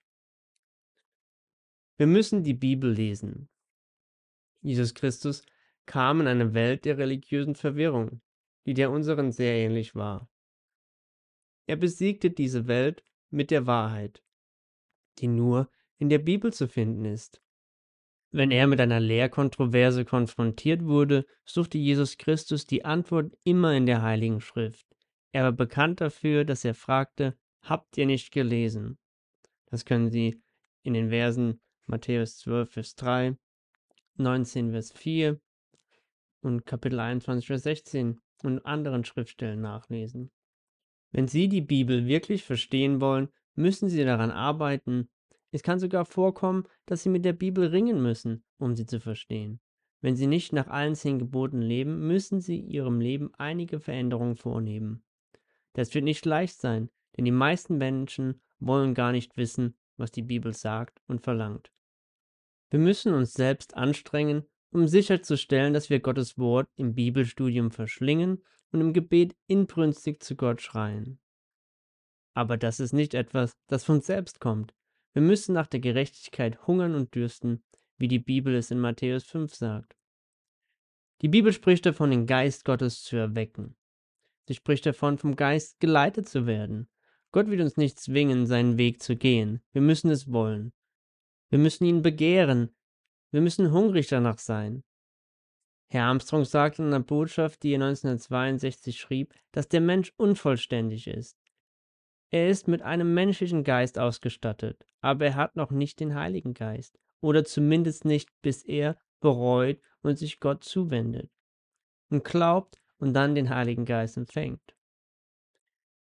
Wir 1.98 2.08
müssen 2.08 2.44
die 2.44 2.54
Bibel 2.54 2.92
lesen. 2.92 3.50
Jesus 4.62 4.94
Christus 4.94 5.46
kam 5.86 6.22
in 6.22 6.27
eine 6.27 6.54
Welt 6.54 6.86
der 6.86 6.98
religiösen 6.98 7.56
Verwirrung, 7.56 8.22
die 8.65 8.74
der 8.74 8.92
unseren 8.92 9.32
sehr 9.32 9.54
ähnlich 9.56 9.96
war. 9.96 10.30
Er 11.67 11.75
besiegte 11.75 12.29
diese 12.29 12.67
Welt 12.67 13.03
mit 13.29 13.51
der 13.51 13.65
Wahrheit, 13.65 14.24
die 15.19 15.27
nur 15.27 15.69
in 15.98 16.10
der 16.10 16.19
Bibel 16.19 16.53
zu 16.53 16.67
finden 16.67 17.05
ist. 17.05 17.41
Wenn 18.31 18.51
er 18.51 18.67
mit 18.67 18.81
einer 18.81 19.00
Lehrkontroverse 19.00 20.03
konfrontiert 20.03 20.84
wurde, 20.84 21.25
suchte 21.45 21.77
Jesus 21.77 22.17
Christus 22.17 22.65
die 22.67 22.84
Antwort 22.84 23.34
immer 23.43 23.74
in 23.74 23.86
der 23.86 24.01
Heiligen 24.01 24.41
Schrift. 24.41 24.86
Er 25.31 25.43
war 25.43 25.51
bekannt 25.53 26.01
dafür, 26.01 26.43
dass 26.43 26.65
er 26.65 26.75
fragte, 26.75 27.38
habt 27.62 27.98
ihr 27.98 28.05
nicht 28.05 28.31
gelesen? 28.31 28.98
Das 29.67 29.86
können 29.86 30.10
Sie 30.10 30.41
in 30.84 30.93
den 30.93 31.10
Versen 31.10 31.62
Matthäus 31.88 32.38
12, 32.38 32.72
Vers 32.72 32.95
3, 32.95 33.38
19, 34.17 34.72
Vers 34.72 34.91
4 34.91 35.39
und 36.41 36.65
Kapitel 36.65 37.00
21, 37.00 37.48
Vers 37.48 37.63
16 37.63 38.19
und 38.43 38.65
anderen 38.65 39.05
Schriftstellen 39.05 39.62
nachlesen. 39.62 40.31
Wenn 41.15 41.29
Sie 41.29 41.48
die 41.48 41.62
Bibel 41.62 42.07
wirklich 42.07 42.43
verstehen 42.43 43.00
wollen, 43.00 43.29
müssen 43.55 43.88
Sie 43.88 44.03
daran 44.03 44.31
arbeiten, 44.31 45.07
es 45.55 45.63
kann 45.63 45.79
sogar 45.79 46.03
vorkommen, 46.03 46.65
dass 46.86 47.03
sie 47.03 47.10
mit 47.10 47.24
der 47.24 47.31
Bibel 47.31 47.67
ringen 47.67 48.03
müssen, 48.03 48.43
um 48.57 48.75
sie 48.75 48.86
zu 48.86 49.00
verstehen. 49.00 49.62
Wenn 50.01 50.17
sie 50.17 50.27
nicht 50.27 50.51
nach 50.51 50.67
allen 50.67 50.95
zehn 50.95 51.17
Geboten 51.17 51.62
leben, 51.62 52.05
müssen 52.05 52.41
sie 52.41 52.60
ihrem 52.60 53.00
Leben 53.00 53.34
einige 53.38 53.79
Veränderungen 53.79 54.36
vornehmen. 54.36 55.05
Das 55.72 55.93
wird 55.93 56.03
nicht 56.03 56.25
leicht 56.25 56.60
sein, 56.60 56.89
denn 57.15 57.24
die 57.24 57.31
meisten 57.31 57.77
Menschen 57.77 58.41
wollen 58.60 58.93
gar 58.93 59.13
nicht 59.13 59.38
wissen, 59.38 59.77
was 59.95 60.12
die 60.12 60.24
Bibel 60.24 60.51
sagt 60.51 61.01
und 61.07 61.22
verlangt. 61.22 61.72
Wir 62.69 62.79
müssen 62.79 63.13
uns 63.13 63.31
selbst 63.31 63.77
anstrengen, 63.77 64.43
um 64.72 64.89
sicherzustellen, 64.89 65.74
dass 65.74 65.89
wir 65.89 66.01
Gottes 66.01 66.38
Wort 66.38 66.67
im 66.75 66.95
Bibelstudium 66.95 67.72
verschlingen 67.72 68.43
und 68.72 68.81
im 68.81 68.93
Gebet 68.93 69.36
inbrünstig 69.48 70.22
zu 70.22 70.36
Gott 70.36 70.62
schreien. 70.62 71.19
Aber 72.34 72.57
das 72.57 72.79
ist 72.79 72.93
nicht 72.93 73.13
etwas, 73.13 73.53
das 73.67 73.84
von 73.84 74.01
selbst 74.01 74.39
kommt. 74.39 74.74
Wir 75.13 75.22
müssen 75.22 75.53
nach 75.53 75.67
der 75.67 75.79
Gerechtigkeit 75.79 76.67
hungern 76.67 76.93
und 76.93 77.15
dürsten, 77.15 77.63
wie 77.98 78.07
die 78.07 78.19
Bibel 78.19 78.53
es 78.55 78.72
in 78.72 78.79
Matthäus 78.79 79.24
5 79.24 79.53
sagt. 79.53 79.95
Die 81.22 81.29
Bibel 81.29 81.53
spricht 81.53 81.86
davon, 81.86 82.12
den 82.12 82.25
Geist 82.25 82.65
Gottes 82.65 83.01
zu 83.03 83.15
erwecken. 83.15 83.77
Sie 84.48 84.53
spricht 84.53 84.86
davon, 84.86 85.17
vom 85.17 85.36
Geist 85.36 85.79
geleitet 85.79 86.27
zu 86.27 86.45
werden. 86.45 86.89
Gott 87.31 87.50
wird 87.50 87.62
uns 87.62 87.77
nicht 87.77 88.00
zwingen, 88.00 88.45
seinen 88.45 88.77
Weg 88.77 89.01
zu 89.01 89.15
gehen. 89.15 89.62
Wir 89.72 89.81
müssen 89.81 90.10
es 90.10 90.31
wollen. 90.31 90.72
Wir 91.50 91.60
müssen 91.60 91.86
ihn 91.86 92.01
begehren. 92.01 92.75
Wir 93.31 93.41
müssen 93.41 93.72
hungrig 93.72 94.07
danach 94.07 94.39
sein. 94.39 94.85
Herr 95.88 96.06
Armstrong 96.06 96.46
sagte 96.46 96.82
in 96.82 96.89
einer 96.89 97.00
Botschaft, 97.00 97.63
die 97.63 97.72
er 97.72 97.82
1962 97.82 99.00
schrieb, 99.00 99.34
dass 99.51 99.68
der 99.68 99.82
Mensch 99.82 100.13
unvollständig 100.18 101.08
ist. 101.08 101.38
Er 102.32 102.50
ist 102.50 102.68
mit 102.68 102.82
einem 102.82 103.13
menschlichen 103.13 103.63
Geist 103.63 104.00
ausgestattet, 104.00 104.86
aber 105.01 105.25
er 105.25 105.36
hat 105.36 105.56
noch 105.56 105.72
nicht 105.72 106.00
den 106.00 106.15
Heiligen 106.15 106.54
Geist, 106.54 107.00
oder 107.22 107.46
zumindest 107.46 108.04
nicht, 108.04 108.30
bis 108.42 108.63
er 108.63 108.98
bereut 109.20 109.80
und 110.01 110.18
sich 110.18 110.39
Gott 110.39 110.63
zuwendet 110.63 111.32
und 112.10 112.24
glaubt 112.24 112.80
und 112.98 113.13
dann 113.13 113.36
den 113.36 113.50
Heiligen 113.50 113.86
Geist 113.86 114.18
empfängt. 114.18 114.75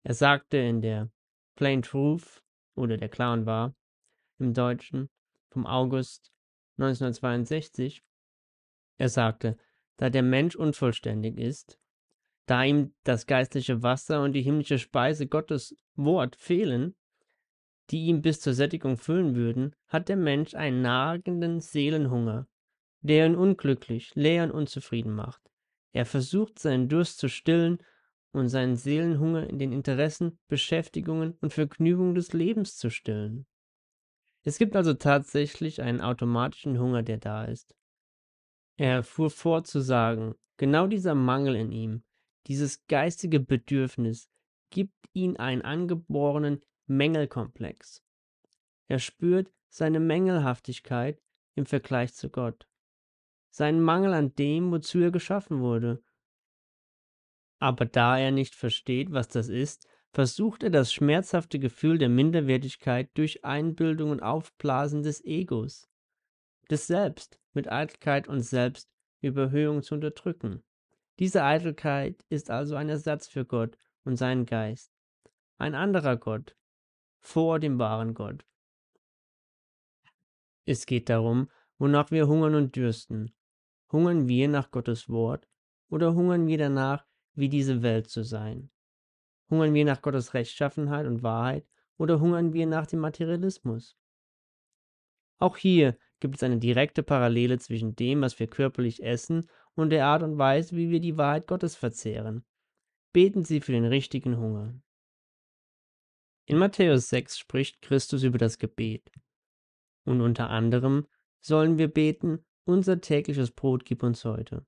Er 0.04 0.14
sagte 0.14 0.58
in 0.58 0.82
der 0.82 1.12
Plain 1.56 1.82
Truth 1.82 2.44
oder 2.76 2.98
der 2.98 3.10
Clown 3.10 3.46
war 3.46 3.76
im 4.40 4.54
Deutschen 4.54 5.10
vom 5.50 5.66
August 5.66 6.34
1962, 6.78 8.04
er 8.98 9.10
sagte, 9.10 9.58
da 9.98 10.10
der 10.10 10.24
Mensch 10.24 10.56
unvollständig 10.56 11.38
ist, 11.38 11.80
da 12.46 12.64
ihm 12.64 12.94
das 13.04 13.26
geistliche 13.26 13.84
Wasser 13.84 14.22
und 14.22 14.34
die 14.34 14.42
himmlische 14.42 14.80
Speise 14.80 15.28
Gottes 15.28 15.76
Wort 15.96 16.36
fehlen, 16.36 16.96
die 17.90 18.08
ihm 18.08 18.22
bis 18.22 18.40
zur 18.40 18.54
Sättigung 18.54 18.98
füllen 18.98 19.36
würden, 19.36 19.76
hat 19.88 20.10
der 20.10 20.18
Mensch 20.18 20.54
einen 20.56 20.82
nagenden 20.82 21.60
Seelenhunger, 21.60 22.48
der 23.02 23.28
ihn 23.28 23.36
unglücklich, 23.36 24.12
leer 24.16 24.46
und 24.46 24.52
unzufrieden 24.52 25.14
macht. 25.14 25.42
Er 25.92 26.06
versucht 26.06 26.60
seinen 26.60 26.90
Durst 26.90 27.20
zu 27.20 27.30
stillen 27.30 27.80
und 28.32 28.50
seinen 28.50 28.76
Seelenhunger 28.76 29.48
in 29.48 29.60
den 29.60 29.72
Interessen, 29.72 30.40
Beschäftigungen 30.48 31.38
und 31.42 31.54
Vergnügungen 31.54 32.16
des 32.16 32.34
Lebens 32.34 32.78
zu 32.78 32.90
stillen. 32.90 33.46
Es 34.44 34.58
gibt 34.58 34.76
also 34.76 34.94
tatsächlich 34.94 35.82
einen 35.82 36.02
automatischen 36.02 36.80
Hunger, 36.80 37.04
der 37.04 37.18
da 37.18 37.46
ist. 37.46 37.76
Er 38.78 39.04
fuhr 39.04 39.30
fort 39.30 39.68
zu 39.68 39.82
sagen, 39.82 40.36
genau 40.58 40.88
dieser 40.88 41.16
Mangel 41.16 41.56
in 41.56 41.72
ihm, 41.72 42.04
dieses 42.48 42.86
geistige 42.88 43.40
Bedürfnis 43.40 44.30
gibt 44.70 45.10
ihn 45.14 45.38
einen 45.38 45.62
angeborenen 45.62 46.62
Mängelkomplex. 46.88 48.04
Er 48.88 49.00
spürt 49.00 49.52
seine 49.70 50.00
Mängelhaftigkeit 50.00 51.22
im 51.56 51.66
Vergleich 51.66 52.14
zu 52.14 52.30
Gott, 52.30 52.68
seinen 53.50 53.82
Mangel 53.82 54.14
an 54.14 54.36
dem, 54.36 54.72
wozu 54.72 55.00
er 55.00 55.12
geschaffen 55.12 55.62
wurde. 55.62 56.04
Aber 57.60 57.86
da 57.86 58.18
er 58.18 58.32
nicht 58.32 58.56
versteht, 58.56 59.14
was 59.14 59.30
das 59.30 59.48
ist, 59.48 59.88
versucht 60.12 60.64
er 60.64 60.70
das 60.70 60.92
schmerzhafte 60.92 61.60
Gefühl 61.60 61.98
der 61.98 62.10
Minderwertigkeit 62.10 63.10
durch 63.16 63.46
Einbildung 63.46 64.12
und 64.12 64.22
Aufblasen 64.22 65.02
des 65.02 65.24
Egos, 65.24 65.90
des 66.70 66.88
Selbst 66.88 67.40
mit 67.54 67.72
Eitelkeit 67.72 68.28
und 68.28 68.42
Selbstüberhöhung 68.42 69.84
zu 69.84 69.96
unterdrücken. 69.96 70.64
Diese 71.20 71.44
Eitelkeit 71.44 72.26
ist 72.30 72.50
also 72.50 72.76
ein 72.76 72.90
Ersatz 72.90 73.28
für 73.28 73.46
Gott 73.46 73.78
und 74.04 74.18
seinen 74.18 74.46
Geist. 74.46 74.92
Ein 75.58 75.76
anderer 75.76 76.18
Gott 76.18 76.56
vor 77.20 77.60
dem 77.60 77.80
wahren 77.80 78.14
Gott. 78.14 78.46
Es 80.66 80.86
geht 80.86 81.10
darum, 81.10 81.50
wonach 81.78 82.12
wir 82.12 82.28
hungern 82.28 82.56
und 82.56 82.76
dürsten. 82.76 83.34
Hungern 83.92 84.28
wir 84.28 84.48
nach 84.48 84.72
Gottes 84.72 85.08
Wort 85.10 85.48
oder 85.90 86.16
hungern 86.16 86.48
wir 86.48 86.58
danach, 86.58 87.06
wie 87.34 87.50
diese 87.50 87.82
Welt 87.82 88.10
zu 88.10 88.24
sein? 88.24 88.72
Hungern 89.50 89.74
wir 89.74 89.86
nach 89.86 90.02
Gottes 90.02 90.34
Rechtschaffenheit 90.34 91.06
und 91.06 91.22
Wahrheit 91.24 91.68
oder 91.98 92.20
hungern 92.20 92.54
wir 92.54 92.66
nach 92.66 92.88
dem 92.88 93.00
Materialismus? 93.00 93.98
Auch 95.38 95.58
hier 95.58 95.98
gibt 96.24 96.38
es 96.38 96.44
eine 96.44 96.58
direkte 96.58 97.04
Parallele 97.04 97.60
zwischen 97.60 97.98
dem, 97.98 98.22
was 98.22 98.40
wir 98.40 98.48
körperlich 98.48 99.04
essen 99.04 99.50
und 99.76 99.90
der 99.90 100.06
Art 100.06 100.24
und 100.24 100.38
Weise, 100.38 100.74
wie 100.78 100.90
wir 100.90 101.02
die 101.02 101.18
Wahrheit 101.18 101.48
Gottes 101.48 101.76
verzehren. 101.76 102.46
Beten 103.12 103.44
Sie 103.44 103.60
für 103.60 103.74
den 103.74 103.84
richtigen 103.84 104.38
Hunger. 104.38 104.74
In 106.46 106.58
Matthäus 106.58 107.10
6 107.10 107.38
spricht 107.38 107.82
Christus 107.82 108.24
über 108.24 108.38
das 108.38 108.58
Gebet. 108.58 109.12
Und 110.06 110.22
unter 110.22 110.50
anderem 110.50 111.08
sollen 111.42 111.78
wir 111.78 111.90
beten, 111.90 112.46
unser 112.64 113.02
tägliches 113.02 113.52
Brot 113.52 113.84
gib 113.84 114.02
uns 114.02 114.24
heute. 114.24 114.66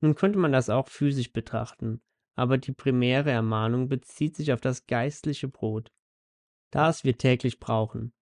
Nun 0.00 0.14
könnte 0.14 0.38
man 0.38 0.52
das 0.52 0.70
auch 0.70 0.86
physisch 0.86 1.32
betrachten, 1.32 2.02
aber 2.36 2.56
die 2.56 2.72
primäre 2.72 3.32
Ermahnung 3.32 3.88
bezieht 3.88 4.36
sich 4.36 4.52
auf 4.52 4.60
das 4.60 4.86
geistliche 4.86 5.48
Brot, 5.48 5.90
das 6.70 7.02
wir 7.02 7.18
täglich 7.18 7.58
brauchen. 7.58 8.14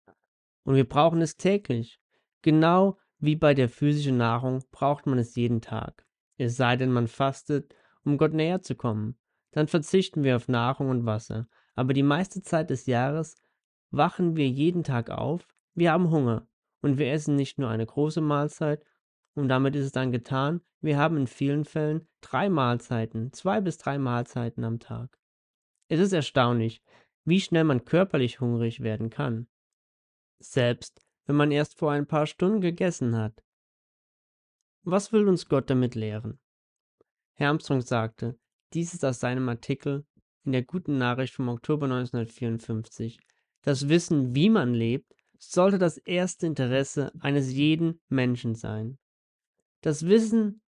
Und 0.62 0.76
wir 0.76 0.88
brauchen 0.88 1.20
es 1.20 1.36
täglich, 1.36 1.98
genau 2.42 2.98
wie 3.18 3.36
bei 3.36 3.54
der 3.54 3.68
physischen 3.68 4.16
Nahrung 4.16 4.62
braucht 4.70 5.06
man 5.06 5.18
es 5.18 5.34
jeden 5.34 5.60
Tag. 5.60 6.06
Es 6.36 6.56
sei 6.56 6.76
denn, 6.76 6.92
man 6.92 7.08
fastet, 7.08 7.74
um 8.04 8.16
Gott 8.16 8.32
näher 8.32 8.62
zu 8.62 8.74
kommen. 8.76 9.18
Dann 9.50 9.66
verzichten 9.66 10.22
wir 10.22 10.36
auf 10.36 10.48
Nahrung 10.48 10.90
und 10.90 11.04
Wasser. 11.04 11.48
Aber 11.74 11.92
die 11.92 12.02
meiste 12.02 12.42
Zeit 12.42 12.70
des 12.70 12.86
Jahres 12.86 13.36
wachen 13.90 14.36
wir 14.36 14.48
jeden 14.48 14.84
Tag 14.84 15.10
auf, 15.10 15.46
wir 15.74 15.92
haben 15.92 16.10
Hunger 16.10 16.46
und 16.82 16.98
wir 16.98 17.12
essen 17.12 17.36
nicht 17.36 17.58
nur 17.58 17.68
eine 17.68 17.86
große 17.86 18.20
Mahlzeit 18.20 18.84
und 19.34 19.48
damit 19.48 19.76
ist 19.76 19.86
es 19.86 19.92
dann 19.92 20.12
getan, 20.12 20.60
wir 20.80 20.98
haben 20.98 21.16
in 21.16 21.26
vielen 21.26 21.64
Fällen 21.64 22.08
drei 22.20 22.48
Mahlzeiten, 22.48 23.32
zwei 23.32 23.60
bis 23.60 23.78
drei 23.78 23.98
Mahlzeiten 23.98 24.64
am 24.64 24.78
Tag. 24.78 25.18
Es 25.88 26.00
ist 26.00 26.12
erstaunlich, 26.12 26.82
wie 27.24 27.40
schnell 27.40 27.64
man 27.64 27.84
körperlich 27.84 28.40
hungrig 28.40 28.80
werden 28.80 29.10
kann. 29.10 29.46
Selbst 30.40 31.00
wenn 31.28 31.36
man 31.36 31.52
erst 31.52 31.78
vor 31.78 31.92
ein 31.92 32.06
paar 32.06 32.26
Stunden 32.26 32.62
gegessen 32.62 33.14
hat. 33.14 33.44
Was 34.82 35.12
will 35.12 35.28
uns 35.28 35.46
Gott 35.46 35.68
damit 35.68 35.94
lehren? 35.94 36.40
Herr 37.34 37.50
Armstrong 37.50 37.82
sagte, 37.82 38.38
dies 38.72 38.94
ist 38.94 39.04
aus 39.04 39.20
seinem 39.20 39.46
Artikel 39.50 40.06
in 40.44 40.52
der 40.52 40.62
guten 40.62 40.96
Nachricht 40.96 41.34
vom 41.34 41.50
Oktober 41.50 41.84
1954. 41.84 43.20
Das 43.60 43.90
Wissen, 43.90 44.34
wie 44.34 44.48
man 44.48 44.72
lebt, 44.72 45.14
sollte 45.38 45.78
das 45.78 45.98
erste 45.98 46.46
Interesse 46.46 47.12
eines 47.20 47.52
jeden 47.52 48.00
Menschen 48.08 48.54
sein. 48.54 48.98
Das 49.82 50.06
Wissen, 50.06 50.62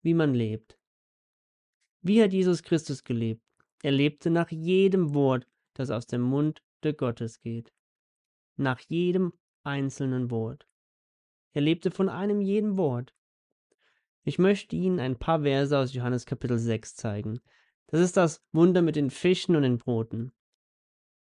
wie 0.00 0.14
man 0.14 0.32
lebt. 0.32 0.78
Wie 2.00 2.22
hat 2.22 2.32
Jesus 2.32 2.62
Christus 2.62 3.04
gelebt? 3.04 3.42
Er 3.82 3.92
lebte 3.92 4.30
nach 4.30 4.50
jedem 4.50 5.12
Wort, 5.12 5.46
das 5.74 5.90
aus 5.90 6.06
dem 6.06 6.22
Mund 6.22 6.62
der 6.84 6.94
Gottes 6.94 7.38
geht. 7.40 7.70
Nach 8.56 8.80
jedem 8.80 9.34
einzelnen 9.66 10.30
Wort. 10.30 10.66
Er 11.52 11.62
lebte 11.62 11.90
von 11.90 12.08
einem 12.08 12.40
jeden 12.40 12.76
Wort. 12.76 13.14
Ich 14.24 14.38
möchte 14.38 14.76
Ihnen 14.76 14.98
ein 15.00 15.18
paar 15.18 15.42
Verse 15.42 15.76
aus 15.76 15.94
Johannes 15.94 16.26
Kapitel 16.26 16.58
6 16.58 16.96
zeigen. 16.96 17.40
Das 17.88 18.00
ist 18.00 18.16
das 18.16 18.42
Wunder 18.52 18.82
mit 18.82 18.96
den 18.96 19.10
Fischen 19.10 19.56
und 19.56 19.62
den 19.62 19.78
Broten. 19.78 20.32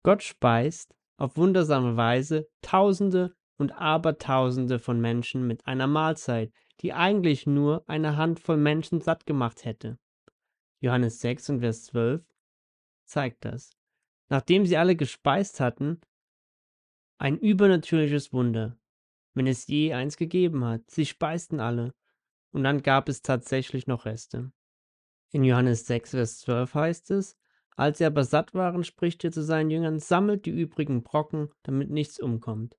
Gott 0.03 0.23
speist 0.23 0.95
auf 1.17 1.37
wundersame 1.37 1.97
Weise 1.97 2.47
Tausende 2.61 3.35
und 3.57 3.71
Abertausende 3.73 4.79
von 4.79 4.99
Menschen 4.99 5.45
mit 5.45 5.65
einer 5.67 5.87
Mahlzeit, 5.87 6.51
die 6.81 6.93
eigentlich 6.93 7.45
nur 7.45 7.83
eine 7.87 8.17
Handvoll 8.17 8.57
Menschen 8.57 9.01
satt 9.01 9.25
gemacht 9.25 9.65
hätte. 9.65 9.99
Johannes 10.79 11.19
6 11.19 11.51
und 11.51 11.59
Vers 11.59 11.83
12 11.85 12.23
zeigt 13.05 13.45
das. 13.45 13.71
Nachdem 14.29 14.65
sie 14.65 14.77
alle 14.77 14.95
gespeist 14.95 15.59
hatten, 15.59 16.01
ein 17.21 17.37
übernatürliches 17.37 18.33
Wunder, 18.33 18.79
wenn 19.35 19.45
es 19.45 19.67
je 19.67 19.93
eins 19.93 20.17
gegeben 20.17 20.65
hat. 20.65 20.89
Sie 20.89 21.05
speisten 21.05 21.59
alle. 21.59 21.93
Und 22.51 22.63
dann 22.63 22.81
gab 22.81 23.07
es 23.09 23.21
tatsächlich 23.21 23.85
noch 23.85 24.05
Reste. 24.05 24.51
In 25.29 25.43
Johannes 25.43 25.85
6, 25.85 26.11
Vers 26.11 26.39
12 26.39 26.73
heißt 26.73 27.11
es, 27.11 27.37
als 27.75 27.99
sie 27.99 28.05
aber 28.05 28.23
satt 28.23 28.55
waren, 28.55 28.83
spricht 28.83 29.23
er 29.23 29.31
zu 29.31 29.43
seinen 29.43 29.69
Jüngern, 29.69 29.99
sammelt 29.99 30.47
die 30.47 30.49
übrigen 30.49 31.03
Brocken, 31.03 31.49
damit 31.61 31.91
nichts 31.91 32.19
umkommt. 32.19 32.75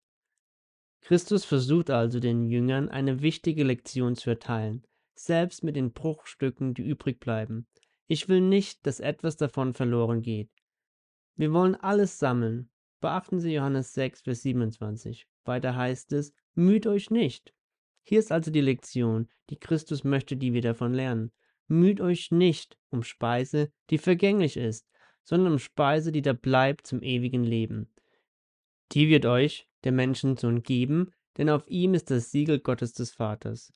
Christus 1.02 1.44
versucht 1.44 1.90
also 1.90 2.18
den 2.18 2.44
Jüngern 2.46 2.88
eine 2.88 3.22
wichtige 3.22 3.62
Lektion 3.62 4.16
zu 4.16 4.30
erteilen, 4.30 4.84
selbst 5.14 5.62
mit 5.62 5.76
den 5.76 5.92
Bruchstücken, 5.92 6.74
die 6.74 6.82
übrig 6.82 7.20
bleiben. 7.20 7.68
Ich 8.08 8.28
will 8.28 8.40
nicht, 8.40 8.84
dass 8.86 8.98
etwas 8.98 9.36
davon 9.36 9.72
verloren 9.72 10.20
geht. 10.20 10.50
Wir 11.36 11.52
wollen 11.52 11.76
alles 11.76 12.18
sammeln, 12.18 12.71
Beachten 13.02 13.40
Sie 13.40 13.52
Johannes 13.52 13.94
6, 13.94 14.22
Vers 14.22 14.42
27. 14.42 15.26
Weiter 15.44 15.74
heißt 15.74 16.12
es, 16.12 16.32
müht 16.54 16.86
euch 16.86 17.10
nicht. 17.10 17.52
Hier 18.04 18.20
ist 18.20 18.30
also 18.30 18.52
die 18.52 18.60
Lektion, 18.60 19.28
die 19.50 19.58
Christus 19.58 20.04
möchte, 20.04 20.36
die 20.36 20.52
wir 20.52 20.62
davon 20.62 20.94
lernen. 20.94 21.32
Müht 21.66 22.00
euch 22.00 22.30
nicht 22.30 22.78
um 22.90 23.02
Speise, 23.02 23.72
die 23.90 23.98
vergänglich 23.98 24.56
ist, 24.56 24.86
sondern 25.24 25.54
um 25.54 25.58
Speise, 25.58 26.12
die 26.12 26.22
da 26.22 26.32
bleibt 26.32 26.86
zum 26.86 27.02
ewigen 27.02 27.42
Leben. 27.42 27.92
Die 28.92 29.08
wird 29.08 29.26
euch 29.26 29.68
der 29.82 29.90
Menschensohn 29.90 30.62
geben, 30.62 31.10
denn 31.38 31.50
auf 31.50 31.66
ihm 31.66 31.94
ist 31.94 32.08
das 32.08 32.30
Siegel 32.30 32.60
Gottes 32.60 32.92
des 32.92 33.10
Vaters. 33.10 33.72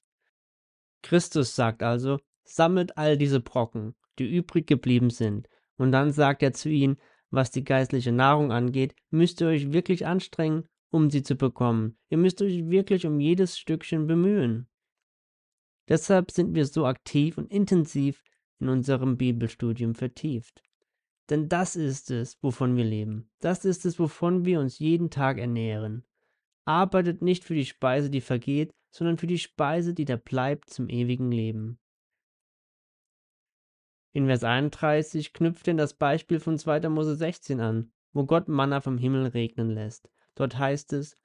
Christus 1.03 1.57
sagt 1.57 1.83
also, 1.83 2.21
sammelt 2.45 2.97
all 2.97 3.19
diese 3.19 3.41
Brocken, 3.41 3.97
die 4.21 4.37
übrig 4.37 4.69
geblieben 4.69 5.11
sind, 5.11 5.49
und 5.79 5.91
dann 5.91 6.12
sagt 6.12 6.45
er 6.45 6.53
zu 6.53 6.69
ihnen, 6.69 6.97
was 7.37 7.53
die 7.53 7.62
geistliche 7.62 8.11
Nahrung 8.11 8.51
angeht, 8.51 8.96
müsst 9.11 9.40
ihr 9.40 9.46
euch 9.46 9.72
wirklich 9.72 10.07
anstrengen, 10.07 10.64
um 10.90 11.11
sie 11.11 11.22
zu 11.22 11.37
bekommen. 11.37 11.96
Ihr 12.09 12.18
müsst 12.18 12.42
euch 12.42 12.68
wirklich 12.68 13.07
um 13.07 13.20
jedes 13.20 13.57
Stückchen 13.59 14.09
bemühen. 14.09 14.66
Deshalb 15.88 16.33
sind 16.33 16.55
wir 16.55 16.66
so 16.66 16.87
aktiv 16.87 17.38
und 17.38 17.53
intensiv 17.53 18.25
in 18.59 18.68
unserem 18.68 19.16
Bibelstudium 19.16 19.94
vertieft. 19.94 20.62
Denn 21.31 21.49
das 21.49 21.77
ist 21.77 22.11
es, 22.11 22.42
wovon 22.42 22.77
wir 22.77 22.85
leben. 22.85 23.31
Das 23.40 23.64
ist 23.64 23.85
es, 23.85 23.99
wovon 23.99 24.44
wir 24.44 24.61
uns 24.61 24.79
jeden 24.79 25.11
Tag 25.11 25.38
ernähren. 25.38 26.05
Arbeitet 26.64 27.22
nicht 27.22 27.44
für 27.44 27.55
die 27.55 27.66
Speise, 27.66 28.11
die 28.11 28.20
vergeht, 28.20 28.75
sondern 28.90 29.18
für 29.18 29.27
die 29.27 29.38
Speise, 29.38 29.94
die 29.94 30.05
da 30.05 30.16
bleibt 30.16 30.70
zum 30.70 30.88
ewigen 30.88 31.31
Leben. 31.31 31.79
In 34.16 34.29
Vers 34.29 34.44
31 34.44 35.35
knüpft 35.35 35.66
denn 35.66 35.76
das 35.76 35.92
Beispiel 35.92 36.40
von 36.40 36.57
2. 36.57 36.88
Mose 36.88 37.16
16 37.16 37.61
an, 37.61 37.92
wo 38.14 38.24
Gott 38.24 38.48
Manna 38.48 38.81
vom 38.81 38.96
Himmel 38.96 39.26
regnen 39.26 39.68
lässt. 39.68 40.09
Dort 40.35 40.57
heißt 40.57 40.94
es, 40.94 41.18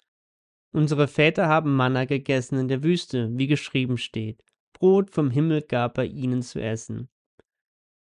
Unsere 0.73 1.07
Väter 1.07 1.47
haben 1.47 1.73
Manna 1.73 2.03
gegessen 2.03 2.59
in 2.59 2.67
der 2.67 2.83
Wüste, 2.83 3.29
wie 3.31 3.47
geschrieben 3.47 3.97
steht. 3.97 4.43
Brot 4.73 5.09
vom 5.09 5.31
Himmel 5.31 5.61
gab 5.61 5.97
er 5.99 6.03
ihnen 6.03 6.41
zu 6.41 6.61
essen. 6.61 7.07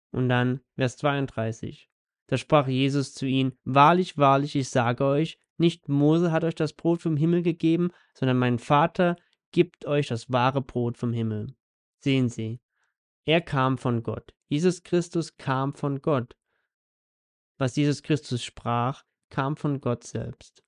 Und 0.09 0.27
dann 0.27 0.61
Vers 0.75 0.97
32. 0.97 1.87
Da 2.25 2.37
sprach 2.37 2.67
Jesus 2.67 3.13
zu 3.13 3.27
ihnen, 3.27 3.53
Wahrlich, 3.65 4.17
wahrlich, 4.17 4.55
ich 4.55 4.71
sage 4.71 5.05
euch, 5.05 5.37
nicht 5.59 5.87
Mose 5.87 6.31
hat 6.31 6.43
euch 6.43 6.55
das 6.55 6.73
Brot 6.73 7.03
vom 7.03 7.15
Himmel 7.15 7.43
gegeben, 7.43 7.91
sondern 8.15 8.39
mein 8.39 8.57
Vater 8.57 9.17
gibt 9.51 9.85
euch 9.85 10.07
das 10.07 10.31
wahre 10.31 10.63
Brot 10.63 10.97
vom 10.97 11.13
Himmel. 11.13 11.53
Sehen 11.99 12.27
Sie, 12.27 12.59
er 13.25 13.41
kam 13.41 13.77
von 13.77 14.01
Gott. 14.01 14.33
Jesus 14.49 14.83
Christus 14.83 15.37
kam 15.37 15.73
von 15.73 16.01
Gott. 16.01 16.35
Was 17.57 17.75
Jesus 17.75 18.01
Christus 18.01 18.43
sprach, 18.43 19.05
kam 19.29 19.55
von 19.55 19.79
Gott 19.79 20.03
selbst. 20.03 20.63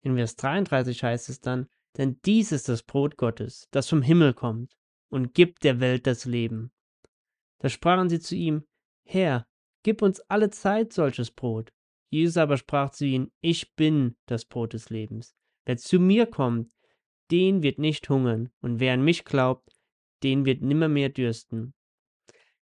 In 0.00 0.16
Vers 0.16 0.36
33 0.36 1.04
heißt 1.04 1.28
es 1.28 1.40
dann, 1.40 1.68
denn 1.98 2.18
dies 2.24 2.50
ist 2.50 2.68
das 2.68 2.82
Brot 2.82 3.18
Gottes, 3.18 3.68
das 3.70 3.88
vom 3.88 4.00
Himmel 4.00 4.32
kommt 4.32 4.76
und 5.10 5.34
gibt 5.34 5.64
der 5.64 5.80
Welt 5.80 6.06
das 6.06 6.24
Leben. 6.24 6.72
Da 7.58 7.68
sprachen 7.68 8.08
sie 8.08 8.20
zu 8.20 8.34
ihm, 8.34 8.64
Herr, 9.04 9.46
gib 9.82 10.00
uns 10.00 10.20
alle 10.20 10.48
Zeit 10.48 10.94
solches 10.94 11.30
Brot. 11.30 11.72
Jesus 12.08 12.38
aber 12.38 12.56
sprach 12.56 12.90
zu 12.90 13.04
ihnen, 13.04 13.30
ich 13.40 13.74
bin 13.74 14.16
das 14.26 14.46
Brot 14.46 14.72
des 14.72 14.88
Lebens. 14.88 15.34
Wer 15.66 15.76
zu 15.76 16.00
mir 16.00 16.26
kommt, 16.26 16.72
den 17.30 17.62
wird 17.62 17.78
nicht 17.78 18.08
hungern, 18.08 18.50
und 18.60 18.80
wer 18.80 18.94
an 18.94 19.04
mich 19.04 19.24
glaubt, 19.24 19.70
den 20.22 20.44
wird 20.44 20.62
nimmermehr 20.62 21.10
dürsten. 21.10 21.74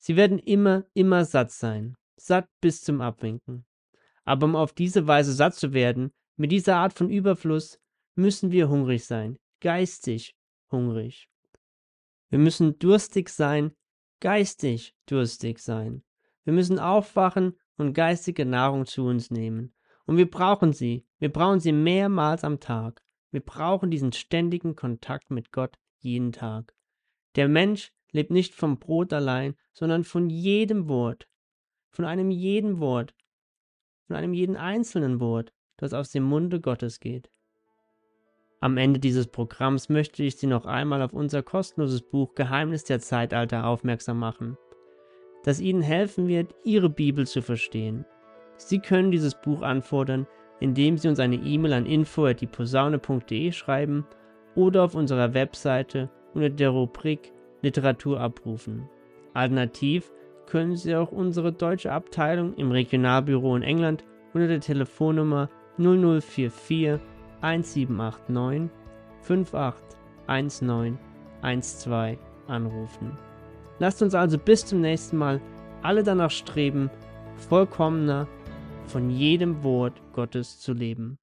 Sie 0.07 0.14
werden 0.14 0.38
immer, 0.38 0.85
immer 0.95 1.25
satt 1.25 1.51
sein, 1.51 1.97
satt 2.14 2.49
bis 2.61 2.81
zum 2.81 3.01
Abwinken. 3.01 3.66
Aber 4.25 4.47
um 4.47 4.55
auf 4.55 4.73
diese 4.73 5.09
Weise 5.09 5.33
satt 5.33 5.57
zu 5.57 5.73
werden, 5.73 6.12
mit 6.37 6.53
dieser 6.53 6.77
Art 6.77 6.92
von 6.92 7.11
Überfluss, 7.11 7.81
müssen 8.14 8.53
wir 8.53 8.69
hungrig 8.69 9.05
sein, 9.05 9.37
geistig 9.59 10.37
hungrig. 10.71 11.29
Wir 12.29 12.38
müssen 12.38 12.79
durstig 12.79 13.31
sein, 13.31 13.73
geistig 14.21 14.95
durstig 15.07 15.59
sein. 15.59 16.05
Wir 16.45 16.53
müssen 16.53 16.79
aufwachen 16.79 17.59
und 17.77 17.92
geistige 17.92 18.47
Nahrung 18.47 18.87
zu 18.87 19.07
uns 19.07 19.33
nehmen. 19.33 19.75
Und 20.05 20.19
wir 20.19 20.31
brauchen 20.31 20.73
sie, 20.73 21.05
wir 21.19 21.33
brauchen 21.33 21.59
sie 21.59 21.73
mehrmals 21.73 22.45
am 22.45 22.61
Tag. 22.61 23.03
Wir 23.33 23.40
brauchen 23.40 23.90
diesen 23.90 24.12
ständigen 24.12 24.77
Kontakt 24.77 25.33
mit 25.33 25.51
Gott 25.51 25.77
jeden 25.99 26.31
Tag. 26.31 26.77
Der 27.35 27.49
Mensch 27.49 27.92
lebt 28.12 28.31
nicht 28.31 28.55
vom 28.55 28.79
Brot 28.79 29.12
allein, 29.12 29.55
sondern 29.73 30.05
von 30.05 30.31
jedem 30.31 30.88
Wort, 30.88 31.29
von 31.90 32.05
einem 32.05 32.31
jeden 32.31 32.81
Wort, 32.81 33.14
von 34.07 34.16
einem 34.16 34.33
jeden 34.33 34.57
einzelnen 34.57 35.21
Wort, 35.21 35.53
das 35.77 35.92
aus 35.92 36.11
dem 36.11 36.23
Munde 36.23 36.61
Gottes 36.61 37.01
geht. 37.01 37.31
Am 38.61 38.79
Ende 38.79 38.99
dieses 38.99 39.27
Programms 39.27 39.88
möchte 39.88 40.23
ich 40.23 40.37
Sie 40.37 40.47
noch 40.47 40.64
einmal 40.64 41.03
auf 41.03 41.12
unser 41.12 41.42
kostenloses 41.42 42.03
Buch 42.03 42.35
Geheimnis 42.35 42.85
der 42.85 43.01
Zeitalter 43.01 43.66
aufmerksam 43.66 44.19
machen, 44.19 44.57
das 45.45 45.61
Ihnen 45.61 45.83
helfen 45.83 46.27
wird, 46.27 46.55
Ihre 46.64 46.88
Bibel 46.88 47.27
zu 47.27 47.42
verstehen. 47.42 48.07
Sie 48.57 48.79
können 48.79 49.11
dieses 49.11 49.35
Buch 49.35 49.61
anfordern, 49.62 50.27
indem 50.61 50.97
Sie 50.97 51.09
uns 51.09 51.21
eine 51.21 51.37
E-Mail 51.37 51.75
an 51.75 51.87
info@dieposaune.de 51.87 53.53
schreiben 53.53 54.07
oder 54.55 54.85
auf 54.85 54.95
unserer 54.95 55.35
Webseite 55.35 56.11
unter 56.33 56.49
der 56.49 56.71
Rubrik 56.71 57.33
Literatur 57.66 58.20
abrufen. 58.20 58.88
Alternativ 59.35 60.12
können 60.46 60.76
Sie 60.76 60.94
auch 60.94 61.11
unsere 61.11 61.52
deutsche 61.52 61.90
Abteilung 61.92 62.55
im 62.55 62.70
Regionalbüro 62.70 63.57
in 63.57 63.62
England 63.62 64.05
unter 64.33 64.46
der 64.46 64.61
Telefonnummer 64.61 65.50
0044 65.79 67.00
1789 67.40 68.70
581912 69.22 72.18
anrufen. 72.46 73.18
Lasst 73.79 74.00
uns 74.00 74.14
also 74.14 74.38
bis 74.38 74.64
zum 74.64 74.81
nächsten 74.81 75.18
Mal 75.18 75.40
alle 75.83 76.02
danach 76.05 76.31
streben, 76.31 76.88
vollkommener 77.48 78.29
von 78.87 79.11
jedem 79.11 79.62
Wort 79.64 80.00
Gottes 80.12 80.61
zu 80.61 80.72
leben. 80.72 81.18